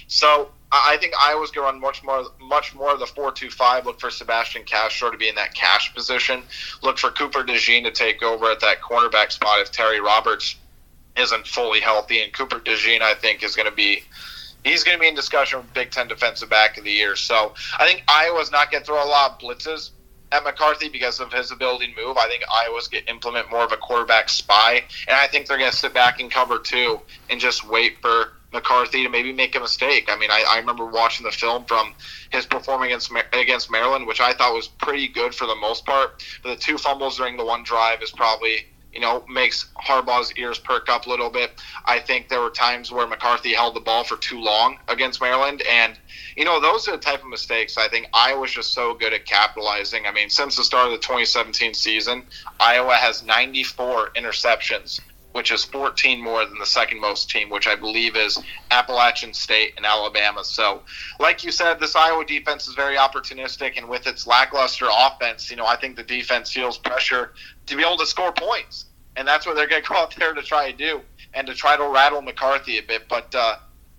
So 0.07 0.51
I 0.71 0.99
think 1.01 1.15
Iowa's 1.19 1.51
going 1.51 1.67
to 1.67 1.73
run 1.73 1.81
much 1.81 2.05
more, 2.05 2.25
much 2.41 2.75
more 2.75 2.93
of 2.93 2.99
the 2.99 3.07
four-two-five. 3.07 3.87
Look 3.87 4.01
for 4.01 4.11
Sebastian 4.11 4.65
Castro 4.65 5.11
to 5.11 5.17
be 5.17 5.29
in 5.29 5.35
that 5.37 5.55
cash 5.55 5.95
position. 5.95 6.43
Look 6.83 6.99
for 6.99 7.11
Cooper 7.11 7.43
DeJean 7.43 7.85
to 7.85 7.91
take 7.91 8.23
over 8.23 8.51
at 8.51 8.61
that 8.61 8.83
cornerback 8.83 9.33
spot 9.33 9.61
if 9.61 9.73
Terry 9.73 10.01
Roberts 10.01 10.57
isn't 11.17 11.47
fully 11.47 11.81
healthy. 11.81 12.23
And 12.23 12.33
Cooper 12.33 12.61
DeJean, 12.61 13.01
I 13.01 13.15
think, 13.15 13.43
is 13.43 13.57
going 13.57 13.69
to 13.69 13.75
be 13.75 14.03
he's 14.65 14.85
going 14.85 14.97
to 14.97 15.01
be 15.01 15.09
in 15.09 15.15
discussion 15.15 15.61
with 15.61 15.73
Big 15.73 15.91
Ten 15.91 16.09
Defensive 16.09 16.51
Back 16.51 16.77
of 16.79 16.85
the 16.85 16.91
Year. 16.91 17.17
So 17.17 17.55
I 17.79 17.87
think 17.87 18.05
Iowa's 18.09 18.51
not 18.51 18.71
going 18.71 18.83
to 18.83 18.87
throw 18.87 19.03
a 19.03 19.07
lot 19.07 19.33
of 19.33 19.39
blitzes 19.39 19.91
at 20.31 20.45
McCarthy 20.45 20.91
because 20.91 21.21
of 21.21 21.33
his 21.33 21.51
ability 21.51 21.95
to 21.95 22.05
move. 22.05 22.19
I 22.19 22.29
think 22.29 22.45
Iowa's 22.53 22.89
going 22.89 23.05
to 23.05 23.11
implement 23.11 23.51
more 23.51 23.65
of 23.65 23.73
a 23.73 23.79
quarterback 23.79 24.29
spy, 24.29 24.85
and 25.07 25.17
I 25.17 25.27
think 25.27 25.47
they're 25.47 25.59
going 25.59 25.71
to 25.71 25.77
sit 25.77 25.95
back 25.95 26.21
and 26.21 26.31
cover 26.31 26.59
two 26.59 27.01
and 27.31 27.41
just 27.41 27.67
wait 27.67 27.99
for 28.03 28.33
McCarthy 28.53 29.03
to 29.03 29.09
maybe 29.09 29.33
make 29.33 29.55
a 29.57 29.61
mistake. 29.61 30.09
I 30.09 30.17
mean, 30.17 30.31
I, 30.31 30.45
I 30.49 30.59
remember 30.59 30.87
watching 30.87 31.25
the 31.25 31.33
film 31.33 31.65
from 31.67 31.95
his 32.31 32.47
performance 32.47 33.09
against 33.09 33.35
against 33.35 33.71
Maryland, 33.71 34.07
which 34.07 34.21
I 34.21 34.33
thought 34.33 34.55
was 34.55 34.69
pretty 34.69 35.09
good 35.09 35.35
for 35.35 35.47
the 35.47 35.57
most 35.57 35.85
part. 35.85 36.23
But 36.43 36.51
the 36.51 36.57
two 36.57 36.79
fumbles 36.79 37.17
during 37.17 37.37
the 37.37 37.45
one 37.45 37.63
drive 37.63 38.03
is 38.03 38.11
probably 38.11 38.67
you 38.93 39.01
know 39.01 39.23
makes 39.29 39.69
Harbaugh's 39.77 40.33
ears 40.37 40.59
perk 40.59 40.89
up 40.89 41.07
a 41.07 41.11
little 41.11 41.29
bit. 41.29 41.61
I 41.85 41.99
think 41.99 42.29
there 42.29 42.41
were 42.41 42.51
times 42.51 42.91
where 42.91 43.07
McCarthy 43.07 43.53
held 43.53 43.77
the 43.77 43.81
ball 43.81 44.05
for 44.05 44.17
too 44.17 44.41
long 44.41 44.79
against 44.89 45.21
Maryland, 45.21 45.63
and 45.71 45.99
you 46.35 46.45
know 46.45 46.59
those 46.59 46.89
are 46.89 46.93
the 46.93 47.03
type 47.03 47.23
of 47.23 47.29
mistakes 47.29 47.77
I 47.77 47.89
think 47.89 48.07
Iowa's 48.15 48.53
just 48.53 48.73
so 48.73 48.95
good 48.95 49.13
at 49.13 49.27
capitalizing. 49.27 50.07
I 50.07 50.13
mean, 50.13 50.31
since 50.31 50.57
the 50.57 50.65
start 50.65 50.87
of 50.87 50.93
the 50.93 50.99
2017 50.99 51.75
season, 51.75 52.25
Iowa 52.61 52.95
has 52.95 53.23
94 53.23 54.11
interceptions 54.17 55.01
which 55.33 55.51
is 55.53 55.65
14 55.65 56.23
more 56.23 56.45
than 56.45 56.59
the 56.59 56.67
second 56.67 57.01
most 57.01 57.31
team, 57.31 57.51
which 57.51 57.67
I 57.67 57.77
believe 57.77 58.17
is 58.17 58.39
Appalachian 58.71 59.35
State 59.35 59.75
and 59.77 59.85
Alabama. 59.85 60.43
So, 60.43 60.83
like 61.21 61.45
you 61.45 61.53
said, 61.53 61.79
this 61.79 61.95
Iowa 61.95 62.25
defense 62.25 62.67
is 62.67 62.75
very 62.75 62.97
opportunistic, 62.97 63.77
and 63.77 63.89
with 63.89 64.07
its 64.07 64.27
lackluster 64.27 64.87
offense, 64.91 65.51
you 65.51 65.57
know, 65.57 65.67
I 65.67 65.77
think 65.77 65.97
the 65.97 66.03
defense 66.03 66.53
feels 66.53 66.79
pressure 66.79 67.33
to 67.67 67.77
be 67.77 67.83
able 67.83 67.99
to 67.99 68.07
score 68.07 68.33
points, 68.33 68.87
and 69.17 69.29
that's 69.29 69.47
what 69.47 69.55
they're 69.57 69.69
going 69.69 69.83
to 69.85 69.89
go 69.89 69.97
out 69.97 70.15
there 70.17 70.35
to 70.35 70.43
try 70.43 70.71
to 70.71 70.77
do 70.77 71.03
and 71.35 71.47
to 71.47 71.55
try 71.55 71.77
to 71.77 71.89
rattle 71.89 72.23
McCarthy 72.23 72.79
a 72.79 72.83
bit. 72.83 73.09
But 73.09 73.35
uh, 73.35 73.57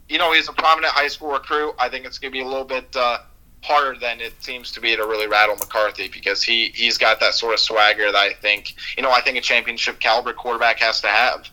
you 0.08 0.18
know, 0.18 0.34
he's 0.34 0.50
a 0.50 0.54
prominent 0.54 0.92
high 0.94 1.08
school 1.08 1.32
recruit. 1.32 1.76
I 1.80 1.90
think 1.90 2.06
it's 2.06 2.18
going 2.18 2.32
to 2.32 2.38
be 2.38 2.44
a 2.44 2.48
little 2.48 2.66
bit. 2.66 2.96
Uh, 2.96 3.20
harder 3.62 4.00
than 4.00 4.22
it 4.22 4.34
seems 4.42 4.72
to 4.72 4.82
be 4.82 4.96
to 4.96 5.04
really 5.04 5.28
rattle 5.28 5.56
McCarthy 5.56 6.08
because 6.08 6.42
he 6.42 6.72
he's 6.74 6.98
got 6.98 7.20
that 7.20 7.34
sort 7.34 7.54
of 7.54 7.60
swagger 7.60 8.12
that 8.12 8.18
I 8.18 8.34
think 8.34 8.76
you 8.98 9.04
know 9.04 9.12
I 9.12 9.22
think 9.22 9.38
a 9.38 9.42
championship 9.42 10.00
caliber 10.00 10.34
quarterback 10.34 10.80
has 10.80 11.02
to 11.02 11.08
have. 11.08 11.50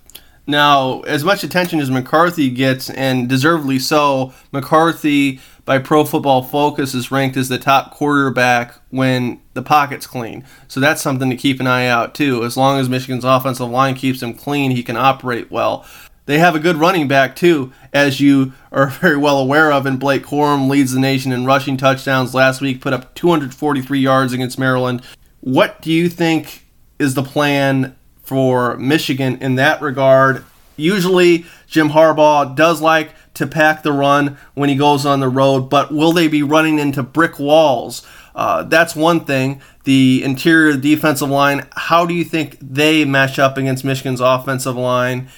Now, 0.46 1.00
as 1.00 1.24
much 1.24 1.42
attention 1.42 1.80
as 1.80 1.90
McCarthy 1.90 2.50
gets, 2.50 2.88
and 2.88 3.28
deservedly 3.28 3.80
so, 3.80 4.32
McCarthy 4.52 5.40
by 5.64 5.80
Pro 5.80 6.04
Football 6.04 6.44
Focus 6.44 6.94
is 6.94 7.10
ranked 7.10 7.36
as 7.36 7.48
the 7.48 7.58
top 7.58 7.90
quarterback 7.90 8.76
when 8.90 9.40
the 9.54 9.62
pocket's 9.62 10.06
clean. 10.06 10.44
So 10.68 10.78
that's 10.78 11.02
something 11.02 11.28
to 11.30 11.36
keep 11.36 11.58
an 11.58 11.66
eye 11.66 11.88
out 11.88 12.14
too. 12.14 12.44
As 12.44 12.56
long 12.56 12.78
as 12.78 12.88
Michigan's 12.88 13.24
offensive 13.24 13.68
line 13.68 13.96
keeps 13.96 14.22
him 14.22 14.34
clean, 14.34 14.70
he 14.70 14.84
can 14.84 14.96
operate 14.96 15.50
well. 15.50 15.84
They 16.26 16.38
have 16.38 16.54
a 16.54 16.60
good 16.60 16.76
running 16.76 17.08
back, 17.08 17.34
too, 17.34 17.72
as 17.92 18.20
you 18.20 18.52
are 18.70 18.86
very 19.00 19.16
well 19.16 19.38
aware 19.38 19.72
of. 19.72 19.86
And 19.86 19.98
Blake 19.98 20.24
Corum 20.24 20.68
leads 20.68 20.92
the 20.92 21.00
nation 21.00 21.32
in 21.32 21.46
rushing 21.46 21.76
touchdowns 21.76 22.34
last 22.34 22.60
week, 22.60 22.80
put 22.80 22.92
up 22.92 23.14
243 23.14 23.98
yards 23.98 24.32
against 24.32 24.58
Maryland. 24.58 25.02
What 25.40 25.80
do 25.80 25.92
you 25.92 26.08
think 26.08 26.64
is 26.98 27.14
the 27.14 27.22
plan 27.22 27.96
for 28.22 28.76
Michigan 28.76 29.38
in 29.40 29.54
that 29.54 29.80
regard? 29.80 30.44
Usually, 30.76 31.46
Jim 31.66 31.90
Harbaugh 31.90 32.54
does 32.54 32.80
like 32.80 33.14
to 33.34 33.46
pack 33.46 33.82
the 33.82 33.92
run 33.92 34.36
when 34.54 34.68
he 34.68 34.74
goes 34.74 35.06
on 35.06 35.20
the 35.20 35.28
road, 35.28 35.70
but 35.70 35.92
will 35.92 36.12
they 36.12 36.26
be 36.26 36.42
running 36.42 36.78
into 36.78 37.02
brick 37.02 37.38
walls? 37.38 38.06
Uh, 38.34 38.62
that's 38.64 38.94
one 38.94 39.24
thing. 39.24 39.60
The 39.84 40.22
interior 40.22 40.76
defensive 40.76 41.30
line, 41.30 41.66
how 41.72 42.04
do 42.04 42.12
you 42.12 42.24
think 42.24 42.58
they 42.60 43.04
mesh 43.04 43.38
up 43.38 43.56
against 43.56 43.84
Michigan's 43.84 44.20
offensive 44.20 44.76
line? 44.76 45.28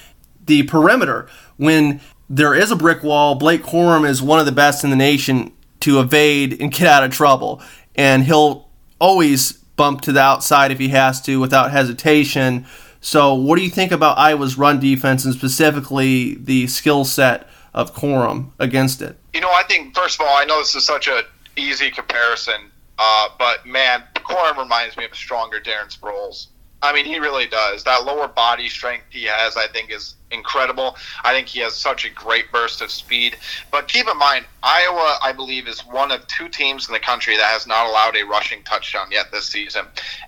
The 0.49 0.63
perimeter. 0.63 1.29
When 1.55 2.01
there 2.29 2.53
is 2.53 2.71
a 2.71 2.75
brick 2.75 3.03
wall, 3.03 3.35
Blake 3.35 3.63
Corum 3.63 4.07
is 4.07 4.21
one 4.21 4.39
of 4.39 4.45
the 4.45 4.51
best 4.51 4.83
in 4.83 4.89
the 4.89 4.97
nation 4.97 5.53
to 5.81 6.01
evade 6.01 6.59
and 6.59 6.71
get 6.71 6.87
out 6.87 7.03
of 7.03 7.11
trouble. 7.11 7.61
And 7.95 8.25
he'll 8.25 8.67
always 8.99 9.53
bump 9.53 10.01
to 10.01 10.11
the 10.11 10.19
outside 10.19 10.71
if 10.71 10.79
he 10.79 10.89
has 10.89 11.21
to 11.21 11.39
without 11.39 11.71
hesitation. 11.71 12.65
So, 12.99 13.33
what 13.33 13.55
do 13.55 13.63
you 13.63 13.69
think 13.69 13.93
about 13.93 14.17
Iowa's 14.17 14.57
run 14.57 14.79
defense 14.79 15.23
and 15.23 15.33
specifically 15.33 16.35
the 16.35 16.67
skill 16.67 17.05
set 17.05 17.47
of 17.73 17.95
Corum 17.95 18.51
against 18.59 19.01
it? 19.01 19.17
You 19.33 19.39
know, 19.39 19.51
I 19.51 19.63
think 19.63 19.95
first 19.95 20.19
of 20.19 20.27
all, 20.27 20.35
I 20.35 20.43
know 20.43 20.59
this 20.59 20.75
is 20.75 20.85
such 20.85 21.07
an 21.07 21.23
easy 21.55 21.91
comparison, 21.91 22.71
uh, 22.97 23.29
but 23.37 23.65
man, 23.65 24.03
Corum 24.15 24.57
reminds 24.57 24.97
me 24.97 25.05
of 25.05 25.13
a 25.13 25.15
stronger 25.15 25.59
Darren 25.61 25.95
Sproles. 25.95 26.47
I 26.81 26.93
mean, 26.93 27.05
he 27.05 27.19
really 27.19 27.45
does. 27.45 27.83
That 27.83 28.05
lower 28.05 28.27
body 28.27 28.69
strength 28.69 29.05
he 29.09 29.23
has, 29.25 29.57
I 29.57 29.67
think, 29.67 29.91
is 29.91 30.15
incredible. 30.31 30.95
I 31.23 31.33
think 31.33 31.47
he 31.47 31.59
has 31.59 31.75
such 31.75 32.05
a 32.05 32.09
great 32.09 32.51
burst 32.51 32.81
of 32.81 32.89
speed. 32.89 33.35
But 33.69 33.89
keep 33.89 34.07
in 34.07 34.17
mind, 34.17 34.45
Iowa, 34.63 35.17
I 35.21 35.33
believe, 35.33 35.67
is 35.67 35.81
one 35.81 36.11
of 36.11 36.25
two 36.27 36.47
teams 36.47 36.87
in 36.87 36.93
the 36.93 36.99
country 36.99 37.35
that 37.35 37.47
has 37.47 37.67
not 37.67 37.87
allowed 37.87 38.15
a 38.15 38.23
rushing 38.23 38.63
touchdown 38.63 39.07
yet 39.11 39.31
this 39.31 39.47
season. 39.47 39.85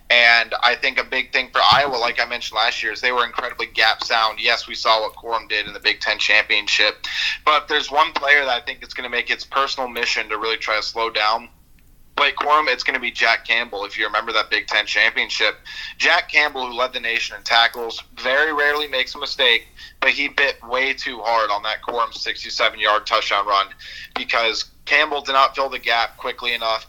And 0.10 0.54
I 0.62 0.76
think 0.76 1.00
a 1.00 1.06
big 1.06 1.32
thing 1.32 1.50
for 1.54 1.62
Iowa, 1.72 1.96
like 1.96 2.20
I 2.20 2.26
mentioned 2.26 2.58
last 2.58 2.84
year, 2.84 2.92
is 2.92 3.00
they 3.00 3.14
were 3.14 3.26
incredibly 3.26 3.68
gap 3.68 4.04
sound. 4.04 4.40
Yes, 4.42 4.68
we 4.68 4.76
saw 4.76 5.02
what 5.02 5.16
Corum 5.16 5.48
did 5.48 5.68
in 5.68 5.74
the 5.74 5.80
Big 5.80 6.02
Ten 6.02 6.20
championship. 6.20 7.06
But 7.46 7.70
there's 7.70 7.90
one 7.90 8.12
player 8.12 8.44
that 8.44 8.62
I 8.62 8.66
think 8.66 8.84
is 8.84 8.94
going 8.94 9.10
to 9.10 9.16
make 9.16 9.30
its 9.30 9.46
personal 9.46 9.88
mission 9.88 10.28
to 10.30 10.38
really 10.38 10.58
try 10.58 10.76
to 10.76 10.84
slow 10.84 11.10
down 11.10 11.48
Blake 12.22 12.36
Corum, 12.36 12.68
it's 12.68 12.84
going 12.84 12.94
to 12.94 13.00
be 13.00 13.10
Jack 13.10 13.48
Campbell. 13.48 13.84
If 13.84 13.98
you 13.98 14.06
remember 14.06 14.32
that 14.34 14.52
Big 14.52 14.68
Ten 14.68 14.86
championship, 14.86 15.56
Jack 15.98 16.30
Campbell, 16.30 16.68
who 16.68 16.74
led 16.74 16.94
the 16.94 17.00
nation 17.00 17.36
in 17.36 17.42
tackles, 17.42 18.04
very 18.16 18.54
rarely 18.54 18.88
makes 18.88 19.16
a 19.16 19.18
mistake, 19.18 19.68
but 20.02 20.12
he 20.12 20.28
bit 20.28 20.64
way 20.64 20.94
too 20.94 21.20
hard 21.24 21.50
on 21.50 21.64
that 21.64 21.82
Corum 21.82 22.12
67-yard 22.14 23.08
touchdown 23.08 23.48
run 23.48 23.70
because 24.14 24.66
Campbell 24.86 25.22
did 25.22 25.32
not 25.32 25.56
fill 25.56 25.68
the 25.68 25.80
gap 25.80 26.16
quickly 26.18 26.54
enough 26.54 26.86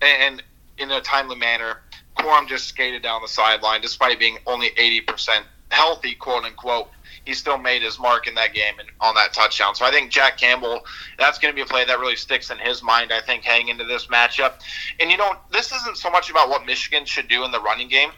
and 0.00 0.40
in 0.78 0.92
a 0.92 1.00
timely 1.00 1.34
manner. 1.34 1.80
Corum 2.16 2.46
just 2.46 2.68
skated 2.68 3.02
down 3.02 3.22
the 3.22 3.28
sideline 3.28 3.80
despite 3.80 4.20
being 4.20 4.38
only 4.46 4.70
80% 4.70 5.42
healthy, 5.70 6.14
quote 6.14 6.44
unquote 6.44 6.90
he 7.26 7.34
still 7.34 7.58
made 7.58 7.82
his 7.82 7.98
mark 7.98 8.28
in 8.28 8.34
that 8.36 8.54
game 8.54 8.78
and 8.78 8.88
on 9.00 9.14
that 9.16 9.34
touchdown. 9.34 9.74
So 9.74 9.84
I 9.84 9.90
think 9.90 10.12
Jack 10.12 10.38
Campbell, 10.38 10.86
that's 11.18 11.38
going 11.38 11.52
to 11.52 11.56
be 11.56 11.60
a 11.60 11.66
play 11.66 11.84
that 11.84 11.98
really 11.98 12.16
sticks 12.16 12.50
in 12.50 12.58
his 12.58 12.82
mind, 12.82 13.12
I 13.12 13.20
think, 13.20 13.42
heading 13.42 13.68
into 13.68 13.84
this 13.84 14.06
matchup. 14.06 14.60
And, 15.00 15.10
you 15.10 15.16
know, 15.16 15.32
this 15.52 15.72
isn't 15.72 15.96
so 15.96 16.08
much 16.08 16.30
about 16.30 16.48
what 16.48 16.64
Michigan 16.64 17.04
should 17.04 17.28
do 17.28 17.44
in 17.44 17.50
the 17.50 17.60
running 17.60 17.88
game, 17.88 18.10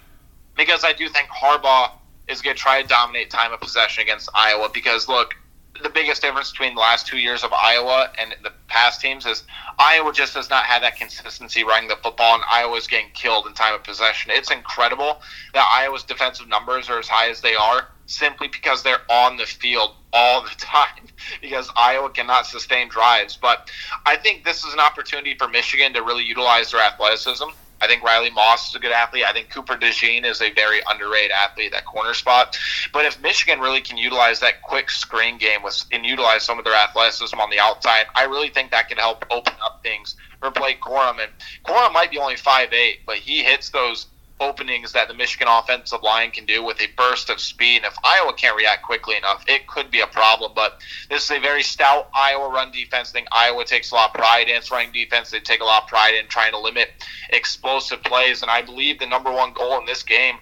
because 0.56 0.84
I 0.84 0.92
do 0.92 1.08
think 1.08 1.28
Harbaugh 1.28 1.92
is 2.28 2.42
going 2.42 2.54
to 2.54 2.62
try 2.62 2.82
to 2.82 2.86
dominate 2.86 3.30
time 3.30 3.52
of 3.52 3.60
possession 3.60 4.02
against 4.02 4.28
Iowa. 4.34 4.68
Because, 4.72 5.08
look, 5.08 5.34
the 5.82 5.88
biggest 5.88 6.20
difference 6.20 6.50
between 6.50 6.74
the 6.74 6.80
last 6.80 7.06
two 7.06 7.18
years 7.18 7.42
of 7.44 7.52
Iowa 7.52 8.10
and 8.18 8.34
the 8.42 8.52
past 8.66 9.00
teams 9.00 9.24
is 9.24 9.44
Iowa 9.78 10.12
just 10.12 10.34
does 10.34 10.50
not 10.50 10.64
have 10.64 10.82
that 10.82 10.96
consistency 10.96 11.64
running 11.64 11.88
the 11.88 11.96
football, 11.96 12.34
and 12.34 12.44
Iowa's 12.50 12.86
getting 12.86 13.10
killed 13.14 13.46
in 13.46 13.54
time 13.54 13.74
of 13.74 13.84
possession. 13.84 14.32
It's 14.34 14.50
incredible 14.50 15.22
that 15.54 15.66
Iowa's 15.72 16.02
defensive 16.02 16.48
numbers 16.48 16.90
are 16.90 16.98
as 16.98 17.08
high 17.08 17.30
as 17.30 17.40
they 17.40 17.54
are 17.54 17.88
simply 18.08 18.48
because 18.48 18.82
they're 18.82 19.02
on 19.08 19.36
the 19.36 19.46
field 19.46 19.94
all 20.12 20.42
the 20.42 20.48
time 20.58 21.06
because 21.40 21.70
Iowa 21.76 22.10
cannot 22.10 22.46
sustain 22.46 22.88
drives. 22.88 23.36
But 23.36 23.70
I 24.04 24.16
think 24.16 24.44
this 24.44 24.64
is 24.64 24.72
an 24.72 24.80
opportunity 24.80 25.36
for 25.38 25.48
Michigan 25.48 25.92
to 25.92 26.02
really 26.02 26.24
utilize 26.24 26.72
their 26.72 26.80
athleticism. 26.80 27.44
I 27.80 27.86
think 27.86 28.02
Riley 28.02 28.30
Moss 28.30 28.70
is 28.70 28.74
a 28.74 28.80
good 28.80 28.90
athlete. 28.90 29.24
I 29.24 29.32
think 29.32 29.50
Cooper 29.50 29.76
DeJean 29.76 30.24
is 30.24 30.42
a 30.42 30.50
very 30.52 30.80
underrated 30.90 31.30
athlete 31.30 31.72
at 31.74 31.84
corner 31.84 32.12
spot. 32.12 32.58
But 32.92 33.04
if 33.04 33.22
Michigan 33.22 33.60
really 33.60 33.80
can 33.80 33.96
utilize 33.96 34.40
that 34.40 34.62
quick 34.62 34.90
screen 34.90 35.38
game 35.38 35.62
with, 35.62 35.84
and 35.92 36.04
utilize 36.04 36.42
some 36.42 36.58
of 36.58 36.64
their 36.64 36.74
athleticism 36.74 37.38
on 37.38 37.50
the 37.50 37.60
outside, 37.60 38.06
I 38.16 38.24
really 38.24 38.48
think 38.48 38.72
that 38.72 38.88
can 38.88 38.98
help 38.98 39.24
open 39.30 39.54
up 39.64 39.80
things 39.84 40.16
for 40.40 40.50
Blake 40.50 40.80
Corum. 40.80 41.22
And 41.22 41.30
Corum 41.64 41.92
might 41.92 42.10
be 42.10 42.18
only 42.18 42.36
five 42.36 42.72
eight, 42.72 43.00
but 43.06 43.16
he 43.16 43.44
hits 43.44 43.70
those 43.70 44.06
openings 44.40 44.92
that 44.92 45.08
the 45.08 45.14
Michigan 45.14 45.48
offensive 45.48 46.02
line 46.02 46.30
can 46.30 46.44
do 46.44 46.62
with 46.62 46.80
a 46.80 46.86
burst 46.96 47.30
of 47.30 47.40
speed. 47.40 47.76
And 47.78 47.86
if 47.86 47.94
Iowa 48.04 48.32
can't 48.32 48.56
react 48.56 48.84
quickly 48.84 49.16
enough, 49.16 49.44
it 49.48 49.66
could 49.66 49.90
be 49.90 50.00
a 50.00 50.06
problem. 50.06 50.52
But 50.54 50.80
this 51.08 51.24
is 51.24 51.30
a 51.30 51.40
very 51.40 51.62
stout 51.62 52.08
Iowa 52.14 52.48
run 52.48 52.70
defense. 52.70 53.10
I 53.10 53.12
think 53.12 53.28
Iowa 53.32 53.64
takes 53.64 53.90
a 53.90 53.94
lot 53.94 54.10
of 54.10 54.14
pride 54.14 54.48
in 54.48 54.56
its 54.56 54.70
running 54.70 54.92
defense. 54.92 55.30
They 55.30 55.40
take 55.40 55.60
a 55.60 55.64
lot 55.64 55.84
of 55.84 55.88
pride 55.88 56.14
in 56.14 56.26
trying 56.28 56.52
to 56.52 56.58
limit 56.58 56.90
explosive 57.30 58.02
plays. 58.02 58.42
And 58.42 58.50
I 58.50 58.62
believe 58.62 58.98
the 58.98 59.06
number 59.06 59.32
one 59.32 59.52
goal 59.52 59.78
in 59.78 59.86
this 59.86 60.02
game 60.02 60.38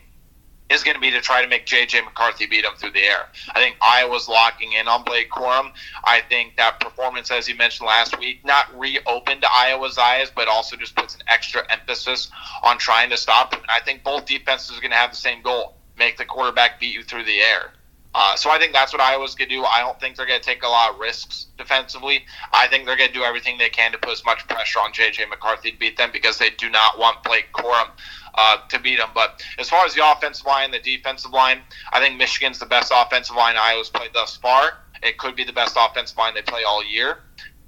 is 0.68 0.82
going 0.82 0.94
to 0.94 1.00
be 1.00 1.11
to 1.11 1.20
try 1.20 1.42
to 1.42 1.49
make 1.49 1.64
J.J. 1.64 2.02
McCarthy 2.02 2.46
beat 2.46 2.64
him 2.64 2.73
through 2.76 2.90
the 2.90 3.02
air. 3.02 3.28
I 3.54 3.61
think 3.61 3.76
Iowa's 3.80 4.28
locking 4.28 4.73
in 4.73 4.88
on 4.88 5.04
Blake 5.04 5.30
Corum. 5.30 5.73
I 6.04 6.23
think 6.28 6.56
that 6.56 6.80
performance, 6.80 7.30
as 7.30 7.49
you 7.49 7.54
mentioned 7.54 7.87
last 7.87 8.18
week, 8.18 8.44
not 8.44 8.76
reopened 8.76 9.44
Iowa's 9.44 9.96
eyes, 9.96 10.30
but 10.35 10.49
also 10.49 10.76
just 10.76 10.96
puts 10.96 11.14
an 11.14 11.23
extra 11.28 11.62
emphasis 11.70 12.30
on 12.64 12.78
trying 12.78 13.11
to 13.11 13.16
stop 13.16 13.54
him. 13.54 13.61
And 13.61 13.70
I 13.70 13.80
think 13.80 14.02
both 14.02 14.26
defenses 14.26 14.76
are 14.76 14.80
going 14.80 14.90
to 14.90 14.96
have 14.96 15.11
the 15.11 15.16
same 15.16 15.42
goal 15.42 15.76
make 15.99 16.18
the 16.18 16.25
quarterback 16.25 16.78
beat 16.78 16.94
you 16.94 17.02
through 17.02 17.25
the 17.25 17.40
air. 17.40 17.73
Uh, 18.18 18.35
so 18.35 18.50
I 18.50 18.58
think 18.58 18.73
that's 18.73 18.94
what 18.94 19.02
Iowa's 19.02 19.35
going 19.35 19.50
to 19.50 19.56
do. 19.56 19.64
I 19.64 19.80
don't 19.80 20.00
think 20.00 20.16
they're 20.16 20.26
going 20.26 20.40
to 20.40 20.44
take 20.44 20.62
a 20.62 20.68
lot 20.68 20.90
of 20.90 20.99
risks 20.99 21.49
defensively. 21.58 22.25
I 22.50 22.66
think 22.66 22.87
they're 22.87 22.96
going 22.96 23.11
to 23.11 23.14
do 23.14 23.25
everything 23.25 23.58
they 23.58 23.68
can 23.68 23.92
to 23.92 23.99
put 23.99 24.11
as 24.11 24.25
much 24.25 24.49
pressure 24.49 24.78
on 24.80 24.94
J.J. 24.94 25.26
McCarthy 25.26 25.73
to 25.73 25.78
beat 25.78 25.99
them 25.99 26.11
because 26.14 26.38
they 26.38 26.49
do 26.49 26.70
not 26.70 26.99
want 26.99 27.23
Blake 27.23 27.52
Corum 27.52 27.90
uh, 28.36 28.58
to 28.68 28.78
beat 28.78 28.98
them. 28.98 29.10
But 29.14 29.44
as 29.58 29.68
far 29.68 29.84
as 29.84 29.94
the 29.94 30.10
offensive 30.10 30.46
line, 30.46 30.70
the 30.70 30.78
defensive 30.78 31.32
line, 31.32 31.60
I 31.92 32.00
think 32.00 32.16
Michigan's 32.16 32.58
the 32.58 32.66
best 32.66 32.92
offensive 32.94 33.36
line 33.36 33.56
Iowa's 33.58 33.90
played 33.90 34.10
thus 34.12 34.36
far. 34.36 34.78
It 35.02 35.18
could 35.18 35.36
be 35.36 35.44
the 35.44 35.52
best 35.52 35.76
offensive 35.78 36.16
line 36.16 36.34
they 36.34 36.42
play 36.42 36.62
all 36.66 36.84
year. 36.84 37.18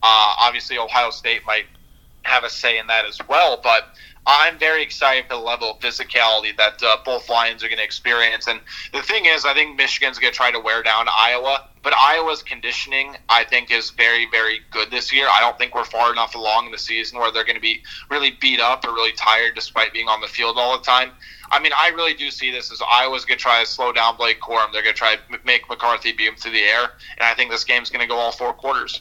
Uh, 0.02 0.34
obviously, 0.38 0.78
Ohio 0.78 1.10
State 1.10 1.42
might 1.46 1.66
have 2.22 2.44
a 2.44 2.50
say 2.50 2.78
in 2.78 2.86
that 2.86 3.06
as 3.06 3.18
well, 3.28 3.60
but 3.62 3.94
I'm 4.26 4.58
very 4.58 4.82
excited 4.82 5.24
for 5.24 5.34
the 5.34 5.40
level 5.40 5.70
of 5.70 5.80
physicality 5.80 6.56
that 6.56 6.82
uh, 6.82 6.98
both 7.04 7.28
lines 7.28 7.64
are 7.64 7.68
going 7.68 7.78
to 7.78 7.84
experience. 7.84 8.46
And 8.46 8.60
the 8.92 9.02
thing 9.02 9.24
is, 9.24 9.44
I 9.44 9.54
think 9.54 9.76
Michigan's 9.76 10.18
going 10.18 10.32
to 10.32 10.36
try 10.36 10.50
to 10.50 10.60
wear 10.60 10.82
down 10.82 11.06
Iowa, 11.14 11.66
but 11.82 11.94
Iowa's 11.96 12.42
conditioning, 12.42 13.16
I 13.28 13.44
think, 13.44 13.70
is 13.70 13.90
very, 13.90 14.26
very 14.30 14.60
good 14.70 14.90
this 14.90 15.12
year. 15.12 15.26
I 15.30 15.40
don't 15.40 15.56
think 15.56 15.74
we're 15.74 15.84
far 15.84 16.12
enough 16.12 16.34
along 16.34 16.66
in 16.66 16.72
the 16.72 16.78
season 16.78 17.18
where 17.18 17.32
they're 17.32 17.44
going 17.44 17.56
to 17.56 17.62
be 17.62 17.82
really 18.10 18.32
beat 18.32 18.60
up 18.60 18.84
or 18.84 18.92
really 18.92 19.12
tired 19.12 19.54
despite 19.54 19.92
being 19.92 20.08
on 20.08 20.20
the 20.20 20.26
field 20.26 20.56
all 20.58 20.76
the 20.76 20.84
time. 20.84 21.12
I 21.50 21.60
mean, 21.60 21.72
I 21.74 21.88
really 21.90 22.14
do 22.14 22.30
see 22.30 22.50
this 22.50 22.70
as 22.70 22.82
Iowa's 22.90 23.24
going 23.24 23.38
to 23.38 23.42
try 23.42 23.62
to 23.62 23.66
slow 23.66 23.92
down 23.92 24.16
Blake 24.16 24.40
Corum. 24.40 24.72
They're 24.72 24.82
going 24.82 24.94
to 24.94 24.98
try 24.98 25.16
to 25.16 25.22
make 25.44 25.68
McCarthy 25.68 26.12
beat 26.12 26.28
him 26.28 26.34
through 26.36 26.52
the 26.52 26.62
air, 26.62 26.82
and 27.16 27.22
I 27.22 27.34
think 27.34 27.50
this 27.50 27.64
game's 27.64 27.88
going 27.88 28.02
to 28.02 28.06
go 28.06 28.16
all 28.16 28.32
four 28.32 28.52
quarters. 28.52 29.00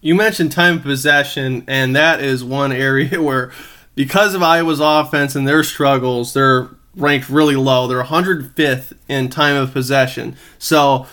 You 0.00 0.14
mentioned 0.14 0.52
time 0.52 0.78
of 0.78 0.82
possession, 0.82 1.64
and 1.68 1.94
that 1.96 2.20
is 2.20 2.42
one 2.44 2.72
area 2.72 3.22
where 3.22 3.52
because 3.96 4.34
of 4.34 4.42
Iowa's 4.42 4.78
offense 4.78 5.34
and 5.34 5.48
their 5.48 5.64
struggles, 5.64 6.32
they're 6.32 6.68
ranked 6.94 7.28
really 7.28 7.56
low. 7.56 7.88
They're 7.88 8.04
105th 8.04 8.92
in 9.08 9.28
time 9.28 9.56
of 9.56 9.72
possession. 9.72 10.36
So 10.58 11.06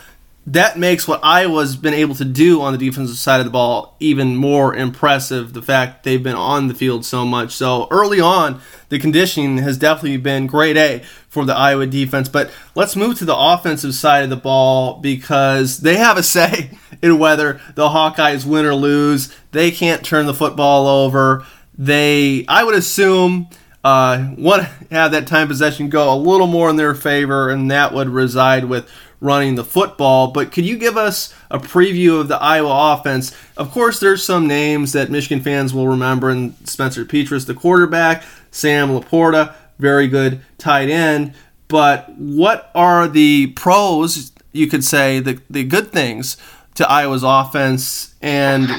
that 0.45 0.77
makes 0.77 1.07
what 1.07 1.21
Iowa's 1.23 1.77
been 1.77 1.93
able 1.93 2.15
to 2.15 2.25
do 2.25 2.61
on 2.61 2.73
the 2.73 2.77
defensive 2.77 3.17
side 3.17 3.39
of 3.39 3.45
the 3.45 3.51
ball 3.51 3.95
even 4.01 4.35
more 4.35 4.75
impressive. 4.75 5.53
The 5.53 5.61
fact 5.61 6.03
they've 6.03 6.21
been 6.21 6.35
on 6.35 6.67
the 6.67 6.73
field 6.73 7.05
so 7.05 7.25
much. 7.25 7.53
So 7.53 7.87
early 7.89 8.19
on, 8.19 8.61
the 8.89 8.99
conditioning 8.99 9.59
has 9.59 9.77
definitely 9.77 10.17
been 10.17 10.47
grade 10.47 10.75
A 10.75 11.03
for 11.29 11.45
the 11.45 11.55
Iowa 11.55 11.87
defense. 11.87 12.27
But 12.27 12.51
let's 12.75 12.97
move 12.97 13.17
to 13.19 13.25
the 13.25 13.37
offensive 13.37 13.95
side 13.95 14.25
of 14.25 14.29
the 14.29 14.35
ball 14.35 14.99
because 14.99 15.79
they 15.79 15.95
have 15.95 16.17
a 16.17 16.23
say 16.23 16.71
in 17.01 17.17
whether 17.17 17.61
the 17.75 17.89
Hawkeyes 17.89 18.45
win 18.45 18.65
or 18.65 18.75
lose. 18.75 19.33
They 19.51 19.71
can't 19.71 20.03
turn 20.03 20.25
the 20.25 20.33
football 20.33 20.87
over 20.87 21.45
they, 21.77 22.45
I 22.47 22.63
would 22.63 22.75
assume, 22.75 23.47
uh, 23.83 24.31
want 24.37 24.63
to 24.63 24.69
have 24.95 25.11
that 25.11 25.27
time 25.27 25.47
possession 25.47 25.89
go 25.89 26.13
a 26.13 26.15
little 26.15 26.47
more 26.47 26.69
in 26.69 26.75
their 26.75 26.95
favor, 26.95 27.49
and 27.49 27.69
that 27.71 27.93
would 27.93 28.09
reside 28.09 28.65
with 28.65 28.89
running 29.19 29.55
the 29.55 29.63
football. 29.63 30.31
But 30.31 30.51
could 30.51 30.65
you 30.65 30.77
give 30.77 30.97
us 30.97 31.33
a 31.49 31.57
preview 31.57 32.19
of 32.19 32.27
the 32.27 32.37
Iowa 32.41 32.93
offense? 32.93 33.35
Of 33.57 33.71
course, 33.71 33.99
there's 33.99 34.23
some 34.23 34.47
names 34.47 34.91
that 34.91 35.09
Michigan 35.09 35.41
fans 35.41 35.73
will 35.73 35.87
remember, 35.87 36.29
and 36.29 36.55
Spencer 36.67 37.05
Petras, 37.05 37.45
the 37.45 37.53
quarterback, 37.53 38.23
Sam 38.51 38.89
LaPorta, 38.89 39.55
very 39.79 40.07
good 40.07 40.41
tight 40.57 40.89
end. 40.89 41.33
But 41.67 42.09
what 42.17 42.69
are 42.75 43.07
the 43.07 43.47
pros, 43.47 44.31
you 44.51 44.67
could 44.67 44.83
say, 44.83 45.19
the, 45.19 45.41
the 45.49 45.63
good 45.63 45.91
things 45.91 46.37
to 46.75 46.89
Iowa's 46.89 47.23
offense, 47.23 48.13
and 48.21 48.69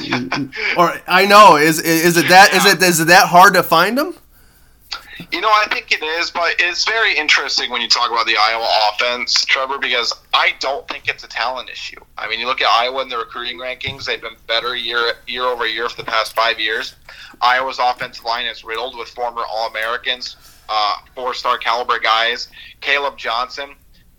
or 0.77 1.01
I 1.07 1.27
know 1.27 1.57
is 1.57 1.81
is 1.81 2.17
it 2.17 2.29
that 2.29 2.55
is 2.55 2.67
it 2.67 2.83
is 2.83 3.01
it 3.01 3.07
that 3.09 3.29
hard 3.29 3.55
to 3.55 3.63
find 3.63 3.97
them? 3.97 4.15
You 5.31 5.41
know, 5.41 5.49
I 5.49 5.67
think 5.73 5.93
it 5.93 6.03
is, 6.03 6.31
but 6.31 6.57
it's 6.59 6.85
very 6.85 7.17
interesting 7.17 7.71
when 7.71 7.81
you 7.81 7.89
talk 7.89 8.11
about 8.11 8.27
the 8.27 8.37
Iowa 8.37 8.69
offense, 8.93 9.45
Trevor, 9.45 9.79
because 9.79 10.12
I 10.33 10.55
don't 10.59 10.87
think 10.88 11.09
it's 11.09 11.23
a 11.23 11.29
talent 11.29 11.71
issue. 11.71 12.01
I 12.18 12.29
mean, 12.29 12.40
you 12.40 12.47
look 12.47 12.61
at 12.61 12.68
Iowa 12.68 13.03
in 13.03 13.09
the 13.09 13.18
recruiting 13.18 13.59
rankings; 13.59 14.05
they've 14.05 14.21
been 14.21 14.37
better 14.47 14.75
year 14.75 15.14
year 15.27 15.45
over 15.45 15.66
year 15.66 15.88
for 15.88 15.97
the 15.97 16.11
past 16.11 16.35
five 16.35 16.59
years. 16.59 16.97
Iowa's 17.40 17.79
offensive 17.81 18.25
line 18.25 18.47
is 18.47 18.64
riddled 18.64 18.99
with 18.99 19.09
former 19.09 19.42
All 19.49 19.68
Americans, 19.68 20.37
uh, 20.68 20.97
four 21.14 21.35
star 21.35 21.59
caliber 21.59 21.99
guys. 21.99 22.49
Caleb 22.81 23.16
Johnson, 23.16 23.75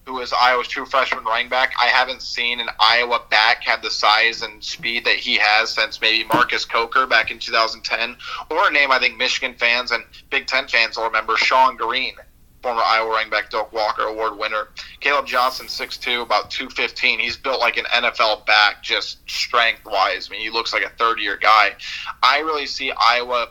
who 0.05 0.19
is 0.19 0.31
Iowa's 0.33 0.67
true 0.67 0.85
freshman 0.85 1.23
running 1.23 1.49
back. 1.49 1.73
I 1.81 1.87
haven't 1.87 2.21
seen 2.21 2.59
an 2.59 2.69
Iowa 2.79 3.21
back 3.29 3.63
have 3.63 3.81
the 3.81 3.89
size 3.89 4.43
and 4.43 4.63
speed 4.63 5.05
that 5.05 5.15
he 5.15 5.35
has 5.35 5.71
since 5.71 5.99
maybe 5.99 6.27
Marcus 6.27 6.63
Coker 6.63 7.07
back 7.07 7.31
in 7.31 7.39
2010, 7.39 8.15
or 8.51 8.67
a 8.67 8.71
name 8.71 8.91
I 8.91 8.99
think 8.99 9.17
Michigan 9.17 9.55
fans 9.55 9.91
and 9.91 10.03
Big 10.29 10.45
Ten 10.45 10.67
fans 10.67 10.97
will 10.97 11.05
remember, 11.05 11.33
Shonn 11.33 11.77
Greene, 11.77 12.15
former 12.61 12.81
Iowa 12.83 13.09
running 13.09 13.31
back, 13.31 13.49
Doak 13.49 13.73
Walker 13.73 14.03
Award 14.03 14.37
winner. 14.37 14.67
Caleb 14.99 15.25
Johnson, 15.25 15.65
6'2", 15.65 16.21
about 16.21 16.51
215. 16.51 17.19
He's 17.19 17.37
built 17.37 17.59
like 17.59 17.77
an 17.77 17.85
NFL 17.85 18.45
back, 18.45 18.83
just 18.83 19.27
strength-wise. 19.27 20.29
I 20.29 20.31
mean, 20.31 20.41
he 20.41 20.51
looks 20.51 20.71
like 20.71 20.83
a 20.83 20.89
third-year 20.89 21.37
guy. 21.37 21.75
I 22.21 22.39
really 22.39 22.67
see 22.67 22.91
Iowa 22.91 23.49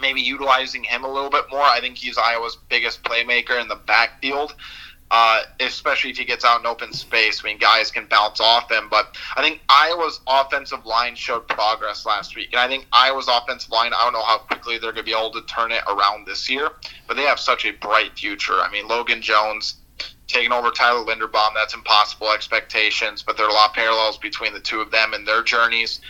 maybe 0.00 0.20
utilizing 0.20 0.82
him 0.82 1.04
a 1.04 1.08
little 1.08 1.30
bit 1.30 1.44
more. 1.52 1.62
I 1.62 1.78
think 1.80 1.96
he's 1.96 2.18
Iowa's 2.18 2.56
biggest 2.68 3.04
playmaker 3.04 3.60
in 3.60 3.68
the 3.68 3.76
backfield 3.76 4.56
uh, 5.10 5.42
especially 5.60 6.10
if 6.10 6.16
he 6.18 6.24
gets 6.24 6.44
out 6.44 6.60
in 6.60 6.66
open 6.66 6.92
space. 6.92 7.42
I 7.42 7.48
mean, 7.48 7.58
guys 7.58 7.90
can 7.90 8.06
bounce 8.06 8.40
off 8.40 8.70
him. 8.70 8.88
But 8.90 9.16
I 9.36 9.42
think 9.42 9.60
Iowa's 9.68 10.20
offensive 10.26 10.84
line 10.86 11.14
showed 11.14 11.46
progress 11.46 12.06
last 12.06 12.34
week. 12.34 12.48
And 12.52 12.60
I 12.60 12.68
think 12.68 12.86
Iowa's 12.92 13.28
offensive 13.28 13.70
line, 13.70 13.92
I 13.92 14.02
don't 14.04 14.12
know 14.12 14.24
how 14.24 14.38
quickly 14.38 14.78
they're 14.78 14.92
going 14.92 15.04
to 15.04 15.10
be 15.10 15.16
able 15.16 15.30
to 15.32 15.42
turn 15.42 15.72
it 15.72 15.84
around 15.88 16.26
this 16.26 16.48
year, 16.50 16.70
but 17.06 17.16
they 17.16 17.22
have 17.22 17.38
such 17.38 17.64
a 17.64 17.70
bright 17.72 18.18
future. 18.18 18.60
I 18.60 18.70
mean, 18.70 18.88
Logan 18.88 19.22
Jones 19.22 19.76
taking 20.26 20.52
over 20.52 20.70
Tyler 20.70 21.04
Linderbaum, 21.04 21.50
that's 21.54 21.74
impossible 21.74 22.30
expectations, 22.32 23.22
but 23.22 23.36
there 23.36 23.46
are 23.46 23.50
a 23.50 23.52
lot 23.52 23.70
of 23.70 23.74
parallels 23.76 24.16
between 24.18 24.54
the 24.54 24.60
two 24.60 24.80
of 24.80 24.90
them 24.90 25.12
and 25.12 25.28
their 25.28 25.42
journeys. 25.42 26.00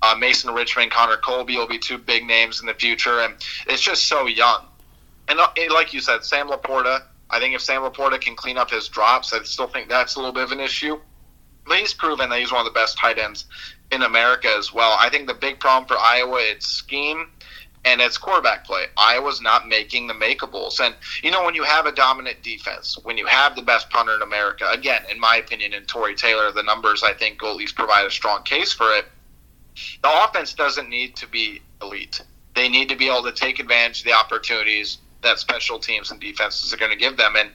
Uh, 0.00 0.14
Mason 0.14 0.54
Richman, 0.54 0.90
Connor 0.90 1.16
Colby 1.16 1.56
will 1.56 1.66
be 1.66 1.78
two 1.78 1.98
big 1.98 2.24
names 2.24 2.60
in 2.60 2.66
the 2.66 2.74
future, 2.74 3.20
and 3.20 3.34
it's 3.66 3.82
just 3.82 4.04
so 4.06 4.26
young. 4.26 4.64
And 5.28 5.40
uh, 5.40 5.48
like 5.72 5.92
you 5.92 6.00
said, 6.00 6.24
Sam 6.24 6.48
LaPorta, 6.48 7.02
I 7.30 7.38
think 7.38 7.54
if 7.54 7.62
Sam 7.62 7.82
LaPorta 7.82 8.20
can 8.20 8.36
clean 8.36 8.58
up 8.58 8.70
his 8.70 8.88
drops, 8.88 9.32
I 9.32 9.42
still 9.42 9.66
think 9.66 9.88
that's 9.88 10.16
a 10.16 10.18
little 10.18 10.32
bit 10.32 10.44
of 10.44 10.52
an 10.52 10.60
issue. 10.60 11.00
But 11.66 11.78
he's 11.78 11.94
proven 11.94 12.28
that 12.30 12.38
he's 12.38 12.52
one 12.52 12.60
of 12.60 12.66
the 12.66 12.78
best 12.78 12.98
tight 12.98 13.18
ends 13.18 13.46
in 13.90 14.02
America 14.02 14.48
as 14.56 14.72
well. 14.72 14.96
I 14.98 15.08
think 15.08 15.26
the 15.26 15.34
big 15.34 15.60
problem 15.60 15.88
for 15.88 15.96
Iowa 15.98 16.38
it's 16.40 16.66
scheme 16.66 17.28
and 17.84 18.00
it's 18.00 18.18
quarterback 18.18 18.64
play. 18.64 18.86
Iowa's 18.96 19.40
not 19.40 19.68
making 19.68 20.06
the 20.06 20.14
makeables. 20.14 20.80
And 20.80 20.94
you 21.22 21.30
know, 21.30 21.44
when 21.44 21.54
you 21.54 21.64
have 21.64 21.86
a 21.86 21.92
dominant 21.92 22.42
defense, 22.42 22.98
when 23.02 23.18
you 23.18 23.26
have 23.26 23.56
the 23.56 23.62
best 23.62 23.90
punter 23.90 24.14
in 24.14 24.22
America, 24.22 24.68
again, 24.70 25.02
in 25.10 25.20
my 25.20 25.36
opinion, 25.36 25.74
and 25.74 25.86
Tory 25.86 26.14
Taylor, 26.14 26.50
the 26.52 26.62
numbers 26.62 27.02
I 27.02 27.12
think 27.14 27.42
will 27.42 27.50
at 27.50 27.56
least 27.56 27.76
provide 27.76 28.06
a 28.06 28.10
strong 28.10 28.42
case 28.42 28.72
for 28.72 28.94
it. 28.94 29.06
The 30.02 30.24
offense 30.24 30.54
doesn't 30.54 30.88
need 30.88 31.16
to 31.16 31.26
be 31.26 31.60
elite. 31.82 32.22
They 32.54 32.68
need 32.68 32.88
to 32.90 32.96
be 32.96 33.08
able 33.08 33.24
to 33.24 33.32
take 33.32 33.58
advantage 33.58 34.00
of 34.00 34.06
the 34.06 34.12
opportunities 34.12 34.98
that 35.24 35.38
special 35.38 35.78
teams 35.78 36.10
and 36.10 36.20
defenses 36.20 36.72
are 36.72 36.76
going 36.76 36.92
to 36.92 36.96
give 36.96 37.16
them. 37.16 37.34
And 37.36 37.50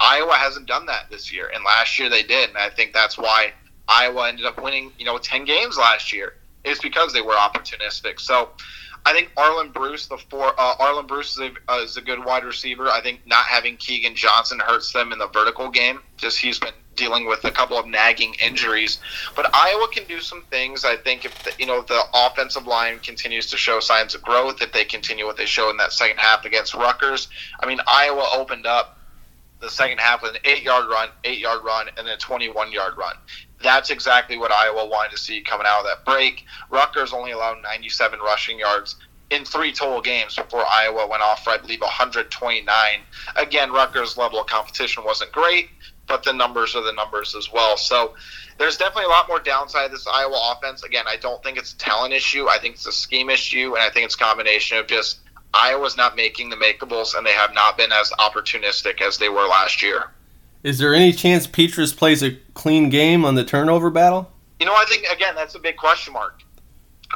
Iowa 0.00 0.34
hasn't 0.34 0.66
done 0.66 0.86
that 0.86 1.10
this 1.10 1.32
year, 1.32 1.50
and 1.54 1.64
last 1.64 1.98
year 1.98 2.08
they 2.08 2.22
did. 2.22 2.48
And 2.50 2.58
I 2.58 2.70
think 2.70 2.92
that's 2.92 3.18
why 3.18 3.52
Iowa 3.88 4.28
ended 4.28 4.46
up 4.46 4.62
winning, 4.62 4.92
you 4.98 5.04
know, 5.04 5.18
ten 5.18 5.44
games 5.44 5.76
last 5.76 6.12
year. 6.12 6.34
Is 6.64 6.78
because 6.78 7.12
they 7.12 7.20
were 7.20 7.34
opportunistic. 7.34 8.18
So 8.18 8.48
I 9.04 9.12
think 9.12 9.30
Arland 9.34 9.74
Bruce, 9.74 10.06
the 10.06 10.16
four, 10.16 10.54
uh, 10.58 10.76
Arland 10.76 11.08
Bruce 11.08 11.32
is 11.32 11.38
a, 11.38 11.50
uh, 11.70 11.82
is 11.82 11.98
a 11.98 12.00
good 12.00 12.24
wide 12.24 12.42
receiver. 12.42 12.88
I 12.88 13.02
think 13.02 13.20
not 13.26 13.44
having 13.44 13.76
Keagan 13.76 14.14
Johnson 14.14 14.60
hurts 14.60 14.92
them 14.92 15.12
in 15.12 15.18
the 15.18 15.28
vertical 15.28 15.70
game. 15.70 16.00
Just 16.16 16.38
he's 16.38 16.58
been 16.58 16.72
dealing 16.96 17.26
with 17.26 17.44
a 17.44 17.50
couple 17.50 17.78
of 17.78 17.86
nagging 17.86 18.34
injuries. 18.44 18.98
But 19.34 19.54
Iowa 19.54 19.88
can 19.88 20.04
do 20.04 20.20
some 20.20 20.42
things. 20.50 20.84
I 20.84 20.96
think 20.96 21.24
if 21.24 21.42
the, 21.42 21.52
you 21.58 21.66
know 21.66 21.82
the 21.82 22.02
offensive 22.12 22.66
line 22.66 22.98
continues 22.98 23.48
to 23.50 23.56
show 23.56 23.80
signs 23.80 24.14
of 24.14 24.22
growth, 24.22 24.62
if 24.62 24.72
they 24.72 24.84
continue 24.84 25.26
what 25.26 25.36
they 25.36 25.46
showed 25.46 25.70
in 25.70 25.76
that 25.78 25.92
second 25.92 26.18
half 26.18 26.44
against 26.44 26.74
Rutgers, 26.74 27.28
I 27.60 27.66
mean 27.66 27.80
Iowa 27.86 28.28
opened 28.34 28.66
up 28.66 28.98
the 29.60 29.70
second 29.70 29.98
half 29.98 30.22
with 30.22 30.32
an 30.32 30.40
eight-yard 30.44 30.86
run, 30.88 31.08
eight-yard 31.24 31.64
run, 31.64 31.88
and 31.96 32.06
then 32.06 32.14
a 32.14 32.18
21-yard 32.18 32.96
run. 32.98 33.14
That's 33.62 33.88
exactly 33.88 34.36
what 34.36 34.52
Iowa 34.52 34.86
wanted 34.86 35.12
to 35.12 35.18
see 35.18 35.40
coming 35.40 35.66
out 35.66 35.80
of 35.80 35.86
that 35.86 36.04
break. 36.04 36.44
Rutgers 36.70 37.14
only 37.14 37.30
allowed 37.30 37.62
97 37.62 38.20
rushing 38.20 38.58
yards 38.58 38.96
in 39.30 39.44
three 39.44 39.72
total 39.72 40.02
games 40.02 40.36
before 40.36 40.64
Iowa 40.68 41.06
went 41.06 41.22
off 41.22 41.44
for, 41.44 41.50
I 41.50 41.58
believe, 41.58 41.80
129. 41.80 43.00
Again, 43.36 43.72
Rutgers' 43.72 44.18
level 44.18 44.40
of 44.40 44.46
competition 44.46 45.02
wasn't 45.04 45.32
great, 45.32 45.70
but 46.06 46.22
the 46.22 46.32
numbers 46.32 46.74
are 46.74 46.82
the 46.82 46.92
numbers 46.92 47.34
as 47.34 47.52
well. 47.52 47.76
So 47.76 48.14
there's 48.58 48.76
definitely 48.76 49.06
a 49.06 49.08
lot 49.08 49.28
more 49.28 49.40
downside 49.40 49.90
to 49.90 49.96
this 49.96 50.06
Iowa 50.06 50.54
offense. 50.56 50.82
Again, 50.82 51.04
I 51.08 51.16
don't 51.16 51.42
think 51.42 51.58
it's 51.58 51.72
a 51.72 51.78
talent 51.78 52.12
issue. 52.12 52.48
I 52.48 52.58
think 52.58 52.74
it's 52.74 52.86
a 52.86 52.92
scheme 52.92 53.30
issue, 53.30 53.74
and 53.74 53.82
I 53.82 53.90
think 53.90 54.04
it's 54.04 54.14
a 54.14 54.18
combination 54.18 54.78
of 54.78 54.86
just 54.86 55.20
Iowa's 55.52 55.96
not 55.96 56.16
making 56.16 56.50
the 56.50 56.56
makeables, 56.56 57.16
and 57.16 57.26
they 57.26 57.32
have 57.32 57.54
not 57.54 57.76
been 57.76 57.92
as 57.92 58.10
opportunistic 58.12 59.00
as 59.00 59.18
they 59.18 59.28
were 59.28 59.46
last 59.46 59.82
year. 59.82 60.10
Is 60.62 60.78
there 60.78 60.94
any 60.94 61.12
chance 61.12 61.46
Petras 61.46 61.94
plays 61.94 62.22
a 62.22 62.32
clean 62.54 62.88
game 62.88 63.24
on 63.24 63.34
the 63.34 63.44
turnover 63.44 63.90
battle? 63.90 64.30
You 64.58 64.66
know, 64.66 64.74
I 64.74 64.84
think 64.88 65.06
again 65.12 65.34
that's 65.34 65.54
a 65.54 65.58
big 65.58 65.76
question 65.76 66.14
mark. 66.14 66.42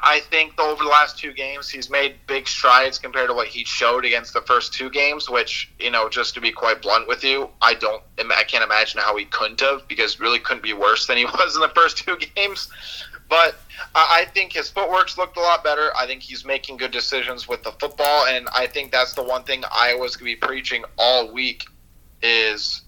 I 0.02 0.20
think 0.20 0.61
over 0.61 0.82
the 0.82 0.90
last 0.90 1.18
two 1.18 1.32
games, 1.32 1.68
he's 1.68 1.90
made 1.90 2.16
big 2.26 2.48
strides 2.48 2.98
compared 2.98 3.28
to 3.28 3.34
what 3.34 3.48
he 3.48 3.64
showed 3.64 4.04
against 4.04 4.32
the 4.32 4.42
first 4.42 4.72
two 4.72 4.90
games. 4.90 5.30
Which, 5.30 5.70
you 5.78 5.90
know, 5.90 6.08
just 6.08 6.34
to 6.34 6.40
be 6.40 6.50
quite 6.50 6.82
blunt 6.82 7.08
with 7.08 7.24
you, 7.24 7.50
I 7.61 7.74
don't, 7.74 8.02
I 8.18 8.44
can't 8.44 8.64
imagine 8.64 9.00
how 9.00 9.16
he 9.16 9.24
couldn't 9.26 9.61
have 9.61 9.87
because 9.88 10.20
really 10.20 10.38
couldn't 10.38 10.62
be 10.62 10.72
worse 10.72 11.06
than 11.06 11.16
he 11.16 11.24
was 11.38 11.54
in 11.54 11.61
the 11.61 11.68
first 11.70 11.98
two 11.98 12.16
games. 12.16 12.68
But 13.28 13.56
I 13.94 14.26
think 14.32 14.52
his 14.52 14.70
footwork's 14.70 15.18
looked 15.18 15.37
a 15.37 15.40
lot 15.40 15.62
better. 15.62 15.90
I 15.96 16.06
think 16.06 16.22
he's 16.22 16.44
making 16.44 16.78
good 16.78 16.90
decisions 16.90 17.46
with 17.46 17.62
the 17.62 17.72
football, 17.72 18.26
and 18.26 18.48
I 18.54 18.66
think 18.66 18.90
that's 18.90 19.14
the 19.14 19.22
one 19.22 19.44
thing 19.44 19.64
Iowa's 19.70 20.16
to 20.16 20.24
be 20.24 20.37
preaching 20.37 20.84
all 20.96 21.30
week 21.30 21.66
is, 22.22 22.82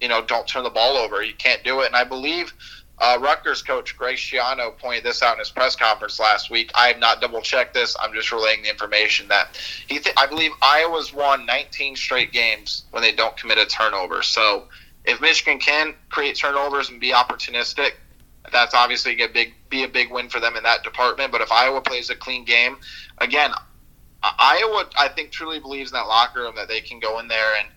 you 0.00 0.08
know, 0.08 0.22
don't 0.22 0.46
turn 0.46 0.64
the 0.64 0.70
ball 0.70 0.96
over. 0.96 1.22
You 1.22 1.34
can't 1.34 1.62
do 1.62 1.80
it. 1.80 1.86
And 1.86 1.96
I 1.96 2.04
believe 2.04 2.52
uh, 2.98 3.18
Rutgers 3.20 3.62
coach 3.62 3.96
Greg 3.96 4.16
Schiano 4.16 4.76
pointed 4.78 5.04
this 5.04 5.22
out 5.22 5.34
in 5.34 5.38
his 5.38 5.50
press 5.50 5.76
conference 5.76 6.18
last 6.18 6.50
week. 6.50 6.70
I 6.74 6.88
have 6.88 6.98
not 6.98 7.20
double 7.20 7.42
checked 7.42 7.74
this. 7.74 7.94
I'm 8.00 8.14
just 8.14 8.32
relaying 8.32 8.62
the 8.62 8.70
information 8.70 9.28
that 9.28 9.60
he. 9.86 9.98
Th- 9.98 10.14
I 10.16 10.26
believe 10.26 10.52
Iowa's 10.62 11.12
won 11.12 11.44
19 11.44 11.96
straight 11.96 12.32
games 12.32 12.84
when 12.92 13.02
they 13.02 13.12
don't 13.12 13.36
commit 13.36 13.58
a 13.58 13.66
turnover. 13.66 14.22
So 14.22 14.64
if 15.04 15.20
Michigan 15.20 15.58
can 15.58 15.94
create 16.08 16.36
turnovers 16.36 16.88
and 16.88 16.98
be 16.98 17.12
opportunistic, 17.12 17.92
that's 18.50 18.74
obviously 18.74 19.20
a 19.22 19.28
big 19.28 19.54
be 19.68 19.84
a 19.84 19.88
big 19.88 20.10
win 20.10 20.28
for 20.28 20.40
them 20.40 20.56
in 20.56 20.62
that 20.62 20.82
department. 20.82 21.32
But 21.32 21.42
if 21.42 21.52
Iowa 21.52 21.82
plays 21.82 22.08
a 22.08 22.16
clean 22.16 22.44
game, 22.44 22.78
again, 23.18 23.52
Iowa 24.22 24.88
I 24.98 25.08
think 25.08 25.32
truly 25.32 25.60
believes 25.60 25.90
in 25.90 25.96
that 25.96 26.08
locker 26.08 26.40
room 26.40 26.54
that 26.56 26.68
they 26.68 26.80
can 26.80 26.98
go 26.98 27.18
in 27.18 27.28
there 27.28 27.56
and 27.58 27.68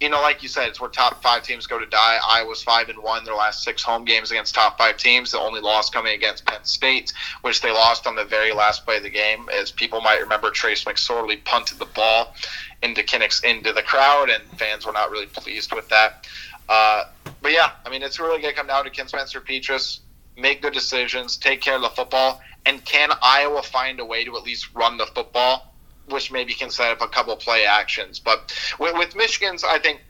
you 0.00 0.08
know, 0.08 0.20
like 0.22 0.42
you 0.42 0.48
said, 0.48 0.68
it's 0.68 0.80
where 0.80 0.88
top 0.88 1.22
five 1.22 1.42
teams 1.42 1.66
go 1.66 1.78
to 1.78 1.86
die. 1.86 2.18
Iowa's 2.26 2.62
five 2.62 2.88
and 2.88 3.02
one 3.02 3.24
their 3.24 3.34
last 3.34 3.62
six 3.62 3.82
home 3.82 4.04
games 4.04 4.30
against 4.30 4.54
top 4.54 4.78
five 4.78 4.96
teams. 4.96 5.32
The 5.32 5.38
only 5.38 5.60
loss 5.60 5.90
coming 5.90 6.14
against 6.14 6.46
Penn 6.46 6.64
State, 6.64 7.12
which 7.42 7.60
they 7.60 7.70
lost 7.70 8.06
on 8.06 8.16
the 8.16 8.24
very 8.24 8.52
last 8.52 8.86
play 8.86 8.96
of 8.96 9.02
the 9.02 9.10
game. 9.10 9.48
As 9.52 9.70
people 9.70 10.00
might 10.00 10.20
remember, 10.20 10.50
Trace 10.50 10.84
McSorley 10.84 11.44
punted 11.44 11.78
the 11.78 11.84
ball 11.84 12.34
into 12.82 13.02
Kinnick's 13.02 13.44
into 13.44 13.72
the 13.72 13.82
crowd, 13.82 14.30
and 14.30 14.42
fans 14.58 14.86
were 14.86 14.92
not 14.92 15.10
really 15.10 15.26
pleased 15.26 15.74
with 15.74 15.88
that. 15.90 16.26
Uh, 16.68 17.04
but 17.42 17.52
yeah, 17.52 17.72
I 17.84 17.90
mean, 17.90 18.02
it's 18.02 18.18
really 18.18 18.40
going 18.40 18.54
to 18.54 18.58
come 18.58 18.68
down 18.68 18.84
to 18.84 18.90
Ken 18.90 19.06
Spencer 19.06 19.40
Petras 19.40 20.00
make 20.36 20.62
good 20.62 20.72
decisions, 20.72 21.36
take 21.36 21.60
care 21.60 21.76
of 21.76 21.82
the 21.82 21.90
football, 21.90 22.40
and 22.66 22.84
can 22.84 23.10
Iowa 23.22 23.62
find 23.62 24.00
a 24.00 24.04
way 24.04 24.24
to 24.24 24.36
at 24.36 24.42
least 24.42 24.74
run 24.74 24.96
the 24.96 25.06
football? 25.06 25.69
Which 26.10 26.30
maybe 26.30 26.54
can 26.54 26.70
set 26.70 26.90
up 26.90 27.00
a 27.00 27.08
couple 27.08 27.36
play 27.36 27.64
actions. 27.64 28.18
But 28.18 28.54
with, 28.78 28.96
with 28.96 29.16
Michigan's, 29.16 29.64
I 29.64 29.78
think 29.78 30.00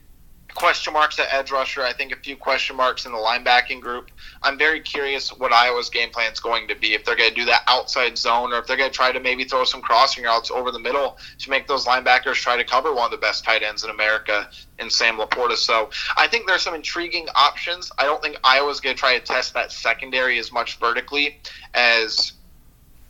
question 0.55 0.93
marks 0.93 1.19
at 1.19 1.33
edge 1.33 1.51
rusher. 1.51 1.83
I 1.83 1.93
think 1.93 2.13
a 2.13 2.17
few 2.17 2.37
question 2.37 2.77
marks 2.77 3.07
in 3.07 3.13
the 3.13 3.19
linebacking 3.19 3.81
group. 3.81 4.11
I'm 4.43 4.59
very 4.59 4.81
curious 4.81 5.31
what 5.31 5.53
Iowa's 5.53 5.91
game 5.91 6.11
plan 6.11 6.33
is 6.33 6.41
going 6.41 6.69
to 6.69 6.75
be. 6.75 6.95
If 6.95 7.05
they're 7.05 7.17
going 7.17 7.31
to 7.31 7.35
do 7.35 7.45
that 7.47 7.63
outside 7.67 8.19
zone, 8.19 8.53
or 8.53 8.59
if 8.59 8.67
they're 8.67 8.77
going 8.77 8.91
to 8.91 8.95
try 8.95 9.13
to 9.13 9.21
maybe 9.21 9.45
throw 9.45 9.65
some 9.65 9.81
crossing 9.81 10.25
routes 10.25 10.51
over 10.51 10.71
the 10.71 10.79
middle 10.79 11.19
to 11.39 11.51
make 11.51 11.67
those 11.67 11.87
linebackers 11.87 12.35
try 12.35 12.57
to 12.57 12.65
cover 12.65 12.93
one 12.93 13.07
of 13.07 13.11
the 13.11 13.19
best 13.19 13.45
tight 13.45 13.63
ends 13.63 13.85
in 13.85 13.91
America 13.91 14.51
in 14.79 14.91
Sam 14.91 15.19
LaPorta. 15.19 15.57
So 15.57 15.91
I 16.17 16.27
think 16.27 16.47
there's 16.47 16.63
some 16.63 16.75
intriguing 16.75 17.29
options. 17.35 17.91
I 17.99 18.05
don't 18.05 18.23
think 18.23 18.37
Iowa's 18.45 18.81
going 18.81 18.95
to 18.95 19.01
try 19.01 19.19
to 19.19 19.25
test 19.25 19.55
that 19.55 19.73
secondary 19.73 20.39
as 20.39 20.53
much 20.53 20.79
vertically 20.79 21.41
as 21.75 22.33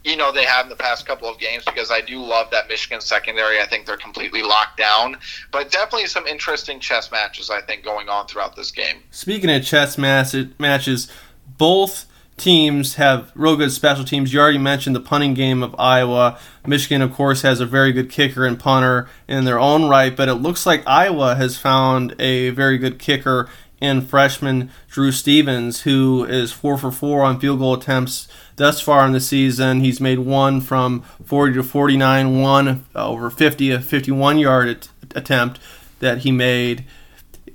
you 0.04 0.16
know 0.16 0.32
they 0.32 0.44
have 0.44 0.66
in 0.66 0.70
the 0.70 0.76
past 0.76 1.06
couple 1.06 1.28
of 1.28 1.38
games 1.38 1.64
because 1.64 1.90
I 1.90 2.00
do 2.00 2.18
love 2.18 2.50
that 2.50 2.68
Michigan 2.68 3.00
secondary. 3.00 3.60
I 3.60 3.66
think 3.66 3.86
they're 3.86 3.96
completely 3.96 4.42
locked 4.42 4.78
down, 4.78 5.16
but 5.52 5.70
definitely 5.70 6.06
some 6.06 6.26
interesting 6.26 6.80
chess 6.80 7.10
matches 7.10 7.50
I 7.50 7.60
think 7.60 7.84
going 7.84 8.08
on 8.08 8.26
throughout 8.26 8.56
this 8.56 8.70
game. 8.70 9.02
Speaking 9.10 9.50
of 9.50 9.64
chess 9.64 9.98
matches, 9.98 11.10
both 11.58 12.06
teams 12.40 12.94
have 12.94 13.30
real 13.34 13.56
good 13.56 13.70
special 13.70 14.04
teams. 14.04 14.32
You 14.32 14.40
already 14.40 14.58
mentioned 14.58 14.96
the 14.96 15.00
punting 15.00 15.34
game 15.34 15.62
of 15.62 15.78
Iowa. 15.78 16.38
Michigan, 16.66 17.02
of 17.02 17.12
course, 17.12 17.42
has 17.42 17.60
a 17.60 17.66
very 17.66 17.92
good 17.92 18.10
kicker 18.10 18.46
and 18.46 18.58
punter 18.58 19.08
in 19.28 19.44
their 19.44 19.60
own 19.60 19.88
right, 19.88 20.16
but 20.16 20.28
it 20.28 20.34
looks 20.36 20.64
like 20.64 20.82
Iowa 20.86 21.34
has 21.34 21.58
found 21.58 22.16
a 22.18 22.50
very 22.50 22.78
good 22.78 22.98
kicker 22.98 23.48
in 23.80 24.02
freshman 24.02 24.70
Drew 24.88 25.10
Stevens, 25.10 25.82
who 25.82 26.24
is 26.24 26.52
four 26.52 26.76
for 26.76 26.92
four 26.92 27.22
on 27.22 27.40
field 27.40 27.58
goal 27.58 27.74
attempts 27.74 28.28
thus 28.56 28.80
far 28.80 29.06
in 29.06 29.12
the 29.12 29.20
season. 29.20 29.80
He's 29.80 30.00
made 30.00 30.18
one 30.20 30.60
from 30.60 31.02
40 31.24 31.54
to 31.54 31.62
49, 31.62 32.40
one 32.40 32.86
uh, 32.94 33.08
over 33.08 33.30
50, 33.30 33.70
a 33.70 33.80
51 33.80 34.38
yard 34.38 34.88
attempt 35.14 35.58
that 36.00 36.18
he 36.18 36.30
made. 36.30 36.84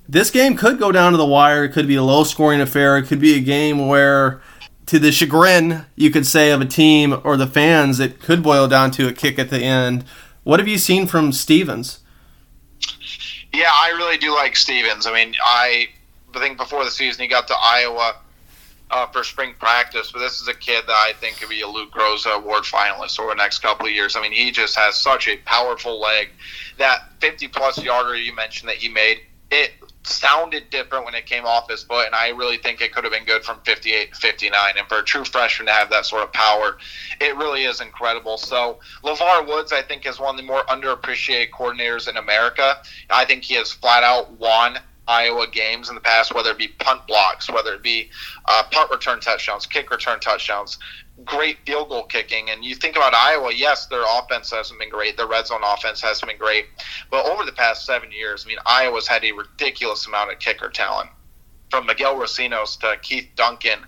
This 0.08 0.30
game 0.32 0.56
could 0.56 0.80
go 0.80 0.92
down 0.92 1.12
to 1.12 1.18
the 1.18 1.26
wire. 1.26 1.64
It 1.64 1.74
could 1.74 1.88
be 1.88 1.96
a 1.96 2.04
low 2.04 2.24
scoring 2.24 2.62
affair. 2.62 2.98
It 2.98 3.04
could 3.04 3.20
be 3.20 3.36
a 3.36 3.40
game 3.40 3.88
where, 3.88 4.42
to 4.88 5.00
the 5.00 5.12
chagrin, 5.12 5.86
you 5.96 6.12
could 6.12 6.28
say, 6.28 6.52
of 6.52 6.62
a 6.62 6.66
team 6.66 7.20
or 7.24 7.38
the 7.38 7.48
fans, 7.48 8.00
it 8.00 8.20
could 8.20 8.44
boil 8.44 8.68
down 8.68 8.92
to 8.92 9.08
a 9.08 9.14
kick 9.14 9.40
at 9.40 9.50
the 9.50 9.60
end. 9.60 10.06
What 10.44 10.60
have 10.60 10.68
you 10.68 10.78
seen 10.78 11.08
from 11.08 11.32
Stevens? 11.32 12.00
Yeah, 13.52 13.72
I 13.72 13.94
really 13.98 14.18
do 14.18 14.34
like 14.34 14.56
Stevens. 14.56 15.08
I 15.08 15.14
mean, 15.14 15.34
I 15.44 15.88
think 16.40 16.58
before 16.58 16.84
the 16.84 16.92
season 16.92 17.24
he 17.24 17.28
got 17.28 17.48
to 17.48 17.56
Iowa 17.62 18.16
uh, 18.92 19.08
for 19.08 19.24
spring 19.24 19.54
practice, 19.60 20.12
but 20.12 20.20
this 20.20 20.42
is 20.42 20.48
a 20.48 20.54
kid 20.54 20.84
that 20.88 20.94
I 20.94 21.14
think 21.20 21.38
could 21.38 21.50
be 21.50 21.62
a 21.62 21.68
Lou 21.68 21.88
Groza 21.90 22.36
Award 22.36 22.64
finalist 22.64 23.20
over 23.20 23.30
the 23.30 23.36
next 23.36 23.60
couple 23.60 23.86
of 23.86 23.92
years. 23.92 24.16
I 24.16 24.22
mean, 24.22 24.32
he 24.32 24.52
just 24.52 24.78
has 24.78 24.96
such 24.96 25.28
a 25.28 25.38
powerful 25.38 26.00
leg. 26.00 26.30
That 26.78 27.00
50 27.20 27.48
plus 27.50 27.82
yarder 27.82 28.16
you 28.16 28.36
mentioned 28.36 28.70
that 28.70 28.78
he 28.78 28.90
made, 28.90 29.22
it 29.50 29.72
sounded 30.04 30.70
different 30.70 31.06
when 31.06 31.16
it 31.16 31.26
came 31.26 31.46
off 31.46 31.70
his 31.70 31.84
foot, 31.84 32.06
and 32.06 32.16
I 32.16 32.30
really 32.30 32.58
think 32.58 32.82
it 32.82 32.94
could 32.94 33.04
have 33.04 33.14
been 33.14 33.26
good 33.26 33.44
from 33.44 33.60
58 33.66 34.14
to 34.14 34.20
59. 34.20 34.74
And 34.78 34.88
for 34.88 35.00
a 35.00 35.04
true 35.04 35.24
freshman 35.24 35.68
to 35.68 35.74
have 35.74 35.90
that 35.90 36.06
sort 36.06 36.24
of 36.24 36.32
power, 36.32 36.78
it 37.20 37.36
really 37.38 37.64
is 37.64 37.82
incredible. 37.82 38.38
So, 38.38 38.80
LeVar 39.04 39.48
Woods, 39.48 39.74
I 39.74 39.82
think, 39.82 40.06
is 40.06 40.20
one 40.20 40.36
of 40.36 40.38
the 40.38 40.44
more 40.46 40.64
underappreciated 40.66 41.50
coordinators 41.52 42.08
in 42.08 42.18
America. 42.18 42.78
I 43.10 43.26
think 43.26 43.44
he 43.44 43.56
has 43.56 43.72
flat 43.72 44.04
out 44.04 44.32
won 44.40 44.80
Iowa 45.08 45.48
games 45.48 45.90
in 45.90 45.96
the 45.96 46.02
past, 46.02 46.34
whether 46.34 46.52
it 46.52 46.58
be 46.58 46.68
punt 46.68 47.06
blocks, 47.08 47.50
whether 47.50 47.74
it 47.74 47.84
be 47.84 48.10
uh, 48.46 48.64
punt 48.72 48.90
return 48.90 49.20
touchdowns, 49.20 49.66
kick 49.66 49.92
return 49.92 50.20
touchdowns, 50.20 50.80
great 51.24 51.58
field 51.66 51.90
goal 51.90 52.04
kicking. 52.04 52.50
And 52.50 52.66
you 52.66 52.76
think 52.76 52.96
about 52.96 53.14
Iowa, 53.14 53.54
yes, 53.54 53.88
their 53.88 54.04
offense 54.08 54.52
hasn't 54.52 54.80
been 54.80 54.90
great, 54.90 55.18
their 55.18 55.28
red 55.28 55.48
zone 55.48 55.62
offense 55.64 56.02
hasn't 56.02 56.30
been 56.30 56.40
great, 56.40 56.66
but 57.12 57.26
over 57.26 57.46
the 57.46 57.52
past 57.52 57.86
seven 57.86 58.12
years, 58.12 58.46
I 58.46 58.50
mean, 58.50 58.58
Iowa's 58.66 59.08
had 59.08 59.24
a 59.24 59.32
ridiculous 59.32 60.08
amount 60.08 60.32
of 60.32 60.40
kicker 60.40 60.70
talent, 60.70 61.10
from 61.70 61.86
Miguel 61.86 62.16
Recinos 62.16 62.80
to 62.80 62.98
Keith 63.02 63.30
Duncan. 63.36 63.80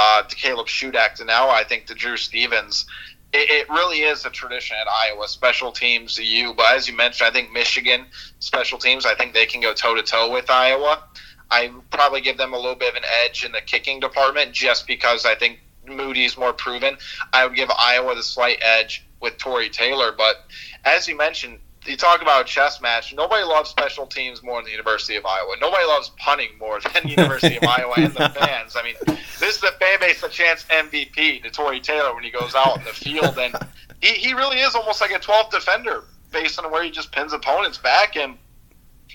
Uh, 0.00 0.22
to 0.22 0.36
Caleb 0.36 0.68
Shudak 0.68 1.14
to 1.14 1.24
now, 1.24 1.50
I 1.50 1.64
think 1.64 1.86
to 1.86 1.94
Drew 1.94 2.16
Stevens 2.16 2.86
it, 3.32 3.68
really 3.68 3.98
is 3.98 4.24
a 4.24 4.30
tradition 4.30 4.76
at 4.80 4.86
Iowa. 4.88 5.28
Special 5.28 5.72
teams, 5.72 6.18
you, 6.18 6.54
but 6.54 6.72
as 6.72 6.88
you 6.88 6.96
mentioned, 6.96 7.28
I 7.28 7.32
think 7.32 7.52
Michigan 7.52 8.06
special 8.38 8.78
teams. 8.78 9.06
I 9.06 9.14
think 9.14 9.34
they 9.34 9.46
can 9.46 9.60
go 9.60 9.74
toe 9.74 9.94
to 9.94 10.02
toe 10.02 10.32
with 10.32 10.50
Iowa. 10.50 11.02
I 11.50 11.72
probably 11.90 12.20
give 12.20 12.36
them 12.36 12.52
a 12.52 12.56
little 12.56 12.74
bit 12.74 12.90
of 12.90 12.96
an 12.96 13.08
edge 13.24 13.44
in 13.44 13.52
the 13.52 13.60
kicking 13.60 14.00
department 14.00 14.52
just 14.52 14.86
because 14.86 15.24
I 15.24 15.34
think 15.34 15.60
Moody's 15.86 16.36
more 16.36 16.52
proven. 16.52 16.96
I 17.32 17.46
would 17.46 17.56
give 17.56 17.70
Iowa 17.70 18.14
the 18.14 18.22
slight 18.22 18.58
edge 18.60 19.06
with 19.20 19.38
Tory 19.38 19.68
Taylor, 19.68 20.12
but 20.16 20.44
as 20.84 21.08
you 21.08 21.16
mentioned, 21.16 21.58
you 21.88 21.96
talk 21.96 22.22
about 22.22 22.42
a 22.42 22.44
chess 22.44 22.80
match. 22.80 23.14
Nobody 23.14 23.44
loves 23.44 23.70
special 23.70 24.06
teams 24.06 24.42
more 24.42 24.58
than 24.58 24.66
the 24.66 24.70
University 24.70 25.16
of 25.16 25.24
Iowa. 25.26 25.54
Nobody 25.60 25.84
loves 25.84 26.10
punting 26.18 26.50
more 26.58 26.80
than 26.80 27.04
the 27.04 27.10
University 27.10 27.56
of 27.56 27.64
Iowa 27.64 27.94
and 27.96 28.12
the 28.12 28.28
fans. 28.38 28.76
I 28.76 28.82
mean, 28.82 28.94
this 29.38 29.56
is 29.56 29.60
the 29.60 29.72
fan 29.78 30.00
base 30.00 30.22
a 30.22 30.28
chance 30.28 30.64
MVP 30.64 31.42
to 31.42 31.50
Tory 31.50 31.80
Taylor 31.80 32.14
when 32.14 32.24
he 32.24 32.30
goes 32.30 32.54
out 32.54 32.78
in 32.78 32.84
the 32.84 32.90
field, 32.90 33.38
and 33.38 33.54
he, 34.00 34.08
he 34.08 34.32
really 34.34 34.58
is 34.58 34.74
almost 34.74 35.00
like 35.00 35.10
a 35.10 35.18
12th 35.18 35.50
defender 35.50 36.04
based 36.32 36.58
on 36.58 36.70
where 36.70 36.82
he 36.82 36.90
just 36.90 37.12
pins 37.12 37.32
opponents 37.32 37.78
back. 37.78 38.16
And 38.16 38.36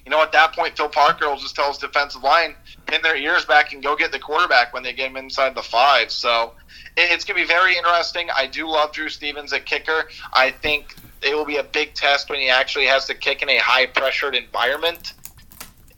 you 0.06 0.10
know, 0.10 0.22
at 0.22 0.32
that 0.34 0.54
point, 0.54 0.76
Phil 0.76 0.90
Parker 0.90 1.30
will 1.30 1.38
just 1.38 1.56
tell 1.56 1.70
his 1.70 1.78
defensive 1.78 2.24
line 2.24 2.56
pin 2.88 3.02
their 3.02 3.16
ears 3.16 3.46
back 3.46 3.74
and 3.74 3.82
go 3.82 3.96
get 3.96 4.12
the 4.12 4.20
quarterback 4.20 4.74
when 4.74 4.84
they 4.84 4.94
get 4.94 5.10
him 5.10 5.18
inside 5.18 5.56
the 5.56 5.62
five. 5.62 6.12
So 6.12 6.54
it's 6.98 7.24
going 7.24 7.40
to 7.40 7.44
be 7.44 7.48
very 7.48 7.78
interesting. 7.78 8.28
I 8.36 8.48
do 8.48 8.68
love 8.68 8.92
Drew 8.92 9.10
Stevens 9.10 9.54
at 9.54 9.66
kicker. 9.66 10.10
I 10.34 10.52
think 10.52 10.96
it 11.24 11.36
will 11.36 11.46
be 11.46 11.58
a 11.58 11.64
big 11.64 11.94
test 11.94 12.30
when 12.30 12.40
he 12.40 12.50
actually 12.50 12.86
has 12.86 13.06
to 13.08 13.16
kick 13.16 13.42
in 13.42 13.50
a 13.50 13.58
high 13.58 13.86
pressured 13.86 14.36
environment. 14.36 15.14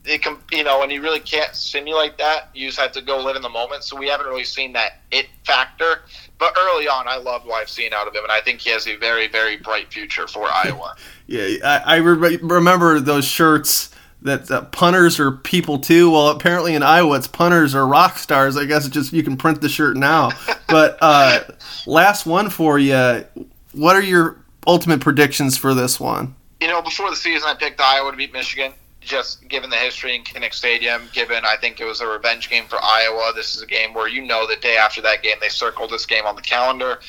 It 0.05 0.21
can, 0.21 0.37
you 0.51 0.63
know, 0.63 0.83
and 0.83 0.91
you 0.91 1.01
really 1.01 1.19
can't 1.19 1.55
simulate 1.55 2.17
that. 2.19 2.49
You 2.53 2.67
just 2.67 2.79
have 2.79 2.91
to 2.91 3.01
go 3.01 3.17
live 3.17 3.35
in 3.35 3.41
the 3.41 3.49
moment. 3.49 3.83
So 3.83 3.97
we 3.97 4.07
haven't 4.07 4.27
really 4.27 4.43
seen 4.43 4.73
that 4.73 5.01
it 5.11 5.27
factor. 5.45 6.01
But 6.37 6.55
early 6.59 6.87
on, 6.87 7.07
I 7.07 7.17
loved 7.17 7.47
what 7.47 7.61
I've 7.61 7.69
seen 7.69 7.91
out 7.93 8.07
of 8.07 8.13
him, 8.13 8.23
and 8.23 8.31
I 8.31 8.41
think 8.41 8.59
he 8.59 8.69
has 8.71 8.87
a 8.87 8.97
very, 8.97 9.27
very 9.27 9.57
bright 9.57 9.91
future 9.91 10.27
for 10.27 10.47
Iowa. 10.65 10.95
yeah, 11.27 11.55
I, 11.63 11.95
I 11.95 11.95
re- 11.97 12.37
remember 12.37 12.99
those 12.99 13.25
shirts 13.25 13.91
that 14.21 14.49
uh, 14.51 14.61
punters 14.65 15.19
are 15.19 15.31
people 15.31 15.79
too. 15.79 16.11
Well, 16.11 16.29
apparently 16.29 16.75
in 16.75 16.83
Iowa, 16.83 17.17
it's 17.17 17.27
punters 17.27 17.73
are 17.73 17.87
rock 17.87 18.17
stars. 18.17 18.57
I 18.57 18.65
guess 18.65 18.85
it's 18.85 18.93
just 18.93 19.13
you 19.13 19.23
can 19.23 19.37
print 19.37 19.61
the 19.61 19.69
shirt 19.69 19.95
now. 19.95 20.31
but 20.67 20.97
uh, 21.01 21.43
last 21.85 22.25
one 22.25 22.49
for 22.49 22.77
you. 22.77 23.23
What 23.71 23.95
are 23.95 24.01
your 24.01 24.44
ultimate 24.67 25.01
predictions 25.01 25.57
for 25.57 25.73
this 25.73 25.99
one? 25.99 26.35
You 26.61 26.67
know, 26.67 26.81
before 26.81 27.09
the 27.09 27.15
season, 27.15 27.47
I 27.47 27.55
picked 27.55 27.79
Iowa 27.79 28.11
to 28.11 28.17
beat 28.17 28.33
Michigan. 28.33 28.73
just 29.01 29.47
given 29.47 29.69
the 29.69 29.75
history 29.75 30.15
in 30.15 30.23
Kinnick 30.23 30.53
Stadium, 30.53 31.03
given 31.13 31.45
I 31.45 31.57
think 31.57 31.79
it 31.79 31.85
was 31.85 32.01
a 32.01 32.07
revenge 32.07 32.49
game 32.49 32.65
for 32.65 32.79
Iowa. 32.81 33.31
This 33.35 33.55
is 33.55 33.61
a 33.61 33.67
game 33.67 33.93
where 33.93 34.07
you 34.07 34.25
know 34.25 34.47
the 34.47 34.55
day 34.55 34.77
after 34.77 35.01
that 35.03 35.21
game 35.21 35.37
they 35.39 35.49
circled 35.49 35.91
this 35.91 36.05
game 36.05 36.25
on 36.25 36.35
the 36.35 36.41
calendar. 36.41 36.99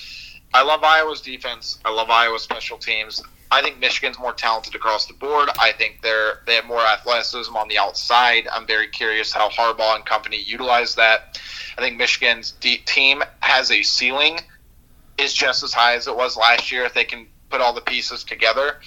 I 0.53 0.63
love 0.63 0.85
Iowa's 0.85 1.21
defense. 1.21 1.79
I 1.85 1.91
love 1.91 2.11
Iowa's 2.11 2.43
special 2.43 2.79
teams. 2.79 3.23
I 3.51 3.63
think 3.63 3.79
Michigan's 3.79 4.19
more 4.19 4.33
talented 4.33 4.75
across 4.75 5.07
the 5.07 5.15
board. 5.15 5.49
I 5.59 5.73
think 5.73 6.01
they're 6.03 6.41
they 6.47 6.55
have 6.57 6.67
more 6.67 6.81
athleticism 6.81 7.57
on 7.57 7.69
the 7.69 7.79
outside. 7.79 8.49
I'm 8.53 8.67
very 8.67 8.89
curious 8.89 9.33
how 9.33 9.49
Harbaugh 9.49 9.97
and 9.97 10.05
company 10.05 10.43
utilize 10.45 10.95
that. 10.97 11.41
I 11.79 11.81
think 11.81 11.97
Michigan's 11.97 12.55
team 12.61 13.23
has 13.41 13.71
a 13.71 13.83
ceiling 13.83 14.41
is 15.19 15.33
just 15.33 15.63
as 15.63 15.73
high 15.73 15.95
as 15.95 16.07
it 16.09 16.17
was 16.17 16.37
last 16.37 16.71
year 16.71 16.85
if 16.85 16.93
they 16.93 17.05
can 17.05 17.27
put 17.51 17.61
all 17.61 17.73
the 17.73 17.81
pieces 17.81 18.25
together. 18.25 18.81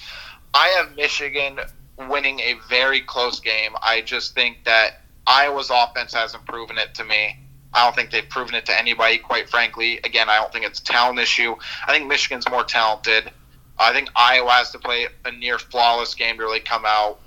I 0.52 0.68
have 0.78 0.96
Michigan 0.96 1.60
winning 2.08 2.40
a 2.40 2.54
very 2.68 3.00
close 3.00 3.40
game. 3.40 3.72
I 3.82 4.00
just 4.00 4.34
think 4.34 4.64
that 4.64 5.02
Iowa's 5.26 5.70
offense 5.72 6.14
hasn't 6.14 6.44
proven 6.46 6.78
it 6.78 6.94
to 6.94 7.04
me. 7.04 7.38
I 7.72 7.84
don't 7.84 7.94
think 7.94 8.10
they've 8.10 8.28
proven 8.28 8.54
it 8.54 8.66
to 8.66 8.76
anybody, 8.76 9.18
quite 9.18 9.48
frankly. 9.48 10.00
Again, 10.02 10.28
I 10.28 10.38
don't 10.38 10.52
think 10.52 10.64
it's 10.64 10.80
a 10.80 10.84
talent 10.84 11.18
issue. 11.20 11.54
I 11.86 11.92
think 11.92 12.08
Michigan's 12.08 12.48
more 12.48 12.64
talented. 12.64 13.30
I 13.78 13.92
think 13.92 14.10
Iowa 14.16 14.50
has 14.50 14.72
to 14.72 14.78
play 14.78 15.06
a 15.24 15.32
near 15.32 15.58
flawless 15.58 16.14
game 16.14 16.36
to 16.36 16.42
really 16.42 16.60
come 16.60 16.84
out 16.84 17.20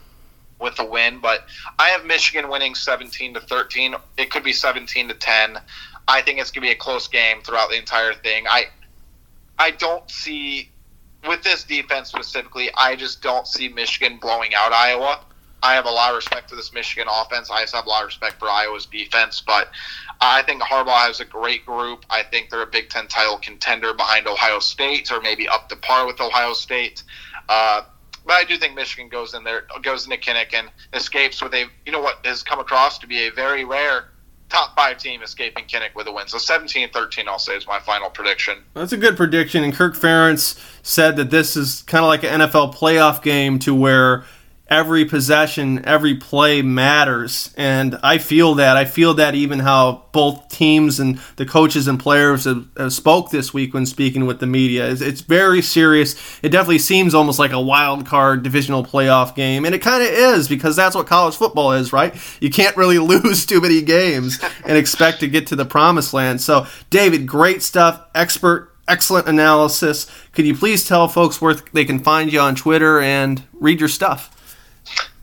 with 0.59 0.79
a 0.79 0.85
win. 0.85 1.19
But 1.19 1.45
I 1.79 1.89
have 1.89 2.05
Michigan 2.05 2.49
winning 2.49 2.75
17 2.75 3.35
to 3.35 3.39
13. 3.39 3.95
It 4.17 4.29
could 4.31 4.43
be 4.43 4.53
17 4.53 5.07
to 5.07 5.13
10. 5.13 5.59
I 6.07 6.21
think 6.21 6.39
it's 6.39 6.51
going 6.51 6.63
to 6.63 6.67
be 6.67 6.71
a 6.71 6.75
close 6.77 7.07
game 7.07 7.41
throughout 7.41 7.69
the 7.69 7.77
entire 7.77 8.13
thing. 8.13 8.45
I 8.49 8.65
I 9.57 9.71
don't 9.71 10.09
see 10.09 10.71
with 11.27 11.43
this 11.43 11.63
defense 11.63 12.09
specifically. 12.09 12.69
I 12.75 12.95
just 12.95 13.21
don't 13.21 13.47
see 13.47 13.69
Michigan 13.69 14.17
blowing 14.21 14.53
out 14.55 14.73
Iowa. 14.73 15.19
I 15.63 15.75
have 15.75 15.85
a 15.85 15.91
lot 15.91 16.09
of 16.09 16.17
respect 16.17 16.49
for 16.49 16.57
this 16.57 16.73
Michigan 16.73 17.07
offense. 17.09 17.49
I 17.49 17.61
have 17.61 17.85
a 17.85 17.89
lot 17.89 18.01
of 18.01 18.07
respect 18.07 18.37
for 18.37 18.49
Iowa's 18.49 18.85
defense, 18.85 19.41
but 19.41 19.69
I 20.19 20.41
think 20.41 20.61
Harbaugh 20.61 21.07
has 21.07 21.21
a 21.21 21.25
great 21.25 21.65
group. 21.65 22.05
I 22.09 22.21
think 22.23 22.49
they're 22.49 22.63
a 22.63 22.67
Big 22.67 22.89
Ten 22.89 23.07
title 23.07 23.37
contender 23.37 23.93
behind 23.93 24.27
Ohio 24.27 24.59
State, 24.59 25.09
or 25.09 25.21
maybe 25.21 25.47
up 25.47 25.69
to 25.69 25.77
par 25.77 26.05
with 26.05 26.19
Ohio 26.19 26.51
State. 26.51 27.03
Uh, 27.47 27.83
but 28.25 28.33
I 28.33 28.43
do 28.43 28.57
think 28.57 28.75
Michigan 28.75 29.07
goes 29.07 29.33
in 29.33 29.45
there, 29.45 29.65
goes 29.81 30.05
into 30.05 30.17
Kinnick 30.17 30.53
and 30.53 30.69
escapes 30.93 31.41
with 31.41 31.53
a, 31.53 31.65
you 31.85 31.93
know 31.93 32.01
what 32.01 32.25
has 32.25 32.43
come 32.43 32.59
across 32.59 32.99
to 32.99 33.07
be 33.07 33.27
a 33.27 33.31
very 33.31 33.63
rare 33.63 34.09
top 34.53 34.75
five 34.75 34.97
team 34.99 35.23
escaping 35.23 35.65
Kinnick 35.65 35.95
with 35.95 36.07
a 36.07 36.11
win. 36.11 36.27
So 36.27 36.37
17-13, 36.37 37.27
I'll 37.27 37.39
say 37.39 37.55
is 37.55 37.65
my 37.65 37.79
final 37.79 38.09
prediction. 38.09 38.59
That's 38.75 38.93
a 38.93 38.97
good 38.97 39.17
prediction. 39.17 39.63
And 39.63 39.73
Kirk 39.73 39.95
Ferentz 39.95 40.59
said 40.83 41.15
that 41.17 41.31
this 41.31 41.57
is 41.57 41.81
kind 41.83 42.03
of 42.03 42.09
like 42.09 42.23
an 42.23 42.41
NFL 42.41 42.75
playoff 42.75 43.23
game 43.23 43.57
to 43.59 43.73
where 43.73 44.25
every 44.73 45.05
possession, 45.05 45.85
every 45.85 46.15
play 46.15 46.63
matters. 46.63 47.53
And 47.55 47.99
I 48.01 48.17
feel 48.17 48.55
that. 48.55 48.75
I 48.75 48.85
feel 48.85 49.13
that 49.13 49.35
even 49.35 49.59
how 49.59 50.05
both 50.11 50.49
teams 50.49 50.99
and 50.99 51.19
the 51.35 51.45
coaches 51.45 51.87
and 51.87 51.99
players 51.99 52.45
have, 52.45 52.65
have 52.75 52.91
spoke 52.91 53.29
this 53.29 53.53
week 53.53 53.75
when 53.75 53.85
speaking 53.85 54.25
with 54.25 54.39
the 54.39 54.47
media. 54.47 54.89
It's, 54.89 55.01
it's, 55.01 55.21
very 55.21 55.61
serious. 55.61 56.15
It 56.41 56.49
definitely 56.49 56.79
seems 56.79 57.13
almost 57.13 57.37
like 57.37 57.51
a 57.51 57.61
wild 57.61 58.07
card 58.07 58.41
divisional 58.41 58.83
playoff 58.83 59.35
game. 59.35 59.63
And 59.63 59.75
it 59.75 59.81
kind 59.83 60.01
of 60.01 60.09
is 60.09 60.47
because 60.47 60.75
that's 60.75 60.95
what 60.95 61.05
college 61.05 61.35
football 61.35 61.73
is, 61.73 61.93
right? 61.93 62.15
You 62.41 62.49
can't 62.49 62.75
really 62.75 62.97
lose 63.13 63.45
too 63.45 63.61
many 63.61 63.81
games 63.83 64.43
and 64.65 64.75
expect 64.75 65.19
to 65.19 65.27
get 65.27 65.45
to 65.47 65.55
the 65.55 65.65
promised 65.65 66.15
land. 66.15 66.41
So, 66.41 66.65
David, 66.89 67.27
great 67.27 67.61
stuff. 67.61 68.01
Expert 68.15 68.71
excellent 68.87 69.27
analysis. 69.29 70.11
Could 70.33 70.45
you 70.45 70.57
please 70.57 70.85
tell 70.85 71.07
folks 71.07 71.39
where 71.39 71.53
they 71.53 71.85
can 71.85 71.99
find 71.99 72.33
you 72.33 72.39
on 72.39 72.55
Twitter 72.55 72.99
and 72.99 73.41
read 73.53 73.79
your 73.79 73.87
stuff? 73.87 74.31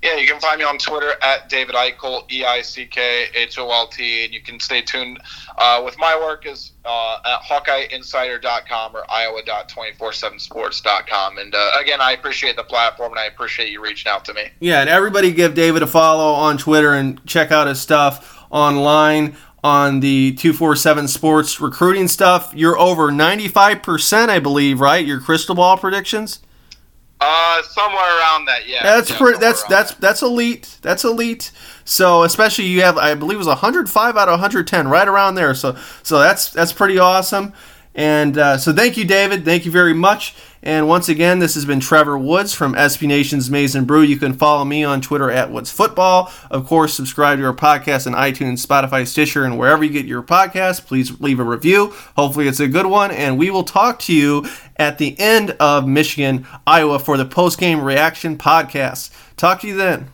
Yeah, 0.03 0.17
you 0.17 0.27
can 0.27 0.41
find 0.41 0.59
me 0.59 0.65
on 0.65 0.79
Twitter 0.79 1.13
at 1.23 1.51
David 1.51 1.75
Eickholt, 1.75 2.33
E 2.33 2.43
I 2.43 2.63
C 2.63 2.87
K 2.87 3.27
H 3.35 3.59
O 3.59 3.71
L 3.71 3.87
T, 3.87 4.25
and 4.25 4.33
you 4.33 4.41
can 4.41 4.59
stay 4.59 4.81
tuned 4.81 5.21
uh, 5.59 5.83
with 5.85 5.99
my 5.99 6.17
work 6.17 6.47
is 6.47 6.73
uh, 6.87 7.19
at 7.27 7.43
HawkeyeInsider.com 7.43 8.97
or 8.97 9.05
Iowa.247sports.com. 9.11 11.37
And 11.37 11.55
uh, 11.55 11.73
again, 11.79 12.01
I 12.01 12.13
appreciate 12.13 12.57
the 12.57 12.65
platform 12.65 13.13
and 13.13 13.21
I 13.21 13.27
appreciate 13.27 13.71
you 13.71 13.83
reaching 13.83 14.11
out 14.11 14.25
to 14.25 14.33
me. 14.33 14.45
Yeah, 14.61 14.81
and 14.81 14.89
everybody 14.89 15.33
give 15.33 15.53
David 15.55 15.83
a 15.83 15.87
follow 15.87 16.33
on 16.33 16.57
Twitter 16.57 16.95
and 16.95 17.23
check 17.27 17.53
out 17.53 17.67
his 17.67 17.79
stuff 17.79 18.43
online 18.51 19.37
on 19.63 20.01
the 20.01 20.33
247 20.33 21.09
Sports 21.09 21.61
recruiting 21.61 22.09
stuff. 22.09 22.55
You're 22.55 22.79
over 22.79 23.11
95%, 23.11 24.31
I 24.31 24.39
believe, 24.39 24.81
right? 24.81 25.05
Your 25.05 25.21
crystal 25.21 25.55
ball 25.55 25.77
predictions? 25.77 26.41
Uh, 27.23 27.63
somewhere 27.63 28.19
around 28.19 28.47
that, 28.47 28.67
yeah. 28.67 28.83
That's 28.83 29.11
yeah, 29.11 29.19
pretty. 29.19 29.39
That's 29.39 29.63
that's 29.65 29.93
that. 29.93 30.01
that's 30.01 30.23
elite. 30.23 30.79
That's 30.81 31.05
elite. 31.05 31.51
So 31.85 32.23
especially 32.23 32.65
you 32.65 32.81
have, 32.81 32.97
I 32.97 33.15
believe 33.15 33.35
it 33.35 33.39
was 33.39 33.47
105 33.47 34.17
out 34.17 34.29
of 34.29 34.33
110, 34.33 34.89
right 34.89 35.07
around 35.07 35.35
there. 35.35 35.55
So 35.55 35.77
so 36.03 36.19
that's 36.19 36.51
that's 36.51 36.73
pretty 36.73 36.99
awesome. 36.99 37.53
And 37.95 38.39
uh, 38.39 38.57
so 38.57 38.73
thank 38.73 38.97
you, 38.97 39.05
David. 39.05 39.45
Thank 39.45 39.67
you 39.67 39.71
very 39.71 39.93
much. 39.93 40.35
And 40.63 40.87
once 40.87 41.09
again, 41.09 41.39
this 41.39 41.55
has 41.55 41.65
been 41.65 41.81
Trevor 41.81 42.19
Woods 42.19 42.53
from 42.53 42.75
SB 42.75 43.07
Nation's 43.07 43.51
Maize 43.51 43.75
n 43.75 43.87
Brew. 43.87 44.03
You 44.03 44.19
can 44.19 44.35
follow 44.35 44.65
me 44.65 44.85
on 44.85 45.01
Twitter 45.01 45.31
at 45.31 45.51
Woods 45.51 45.71
Football. 45.71 46.31
Of 46.51 46.67
course, 46.67 46.93
subscribe 46.93 47.39
to 47.39 47.47
our 47.47 47.55
podcast 47.55 48.07
on 48.07 48.13
iTunes, 48.13 48.67
Spotify, 48.67 49.07
Stitcher, 49.07 49.45
and 49.45 49.59
wherever 49.59 49.83
you 49.83 49.91
get 49.91 50.05
your 50.05 50.23
podcast. 50.23 50.87
Please 50.87 51.19
leave 51.21 51.41
a 51.41 51.45
review. 51.45 51.95
Hopefully, 52.15 52.47
it's 52.47 52.61
a 52.61 52.69
good 52.69 52.87
one. 52.87 53.11
And 53.11 53.39
we 53.39 53.51
will 53.51 53.65
talk 53.65 53.99
to 54.01 54.15
you 54.15 54.45
at 54.77 54.99
the 54.99 55.19
end 55.19 55.53
of 55.61 55.87
Michigan, 55.89 56.47
Iowa 56.67 56.99
for 56.99 57.17
the 57.17 57.25
post 57.25 57.59
game 57.59 57.81
reaction 57.81 58.37
podcast. 58.37 59.11
Talk 59.37 59.61
to 59.61 59.67
you 59.67 59.77
then. 59.77 60.09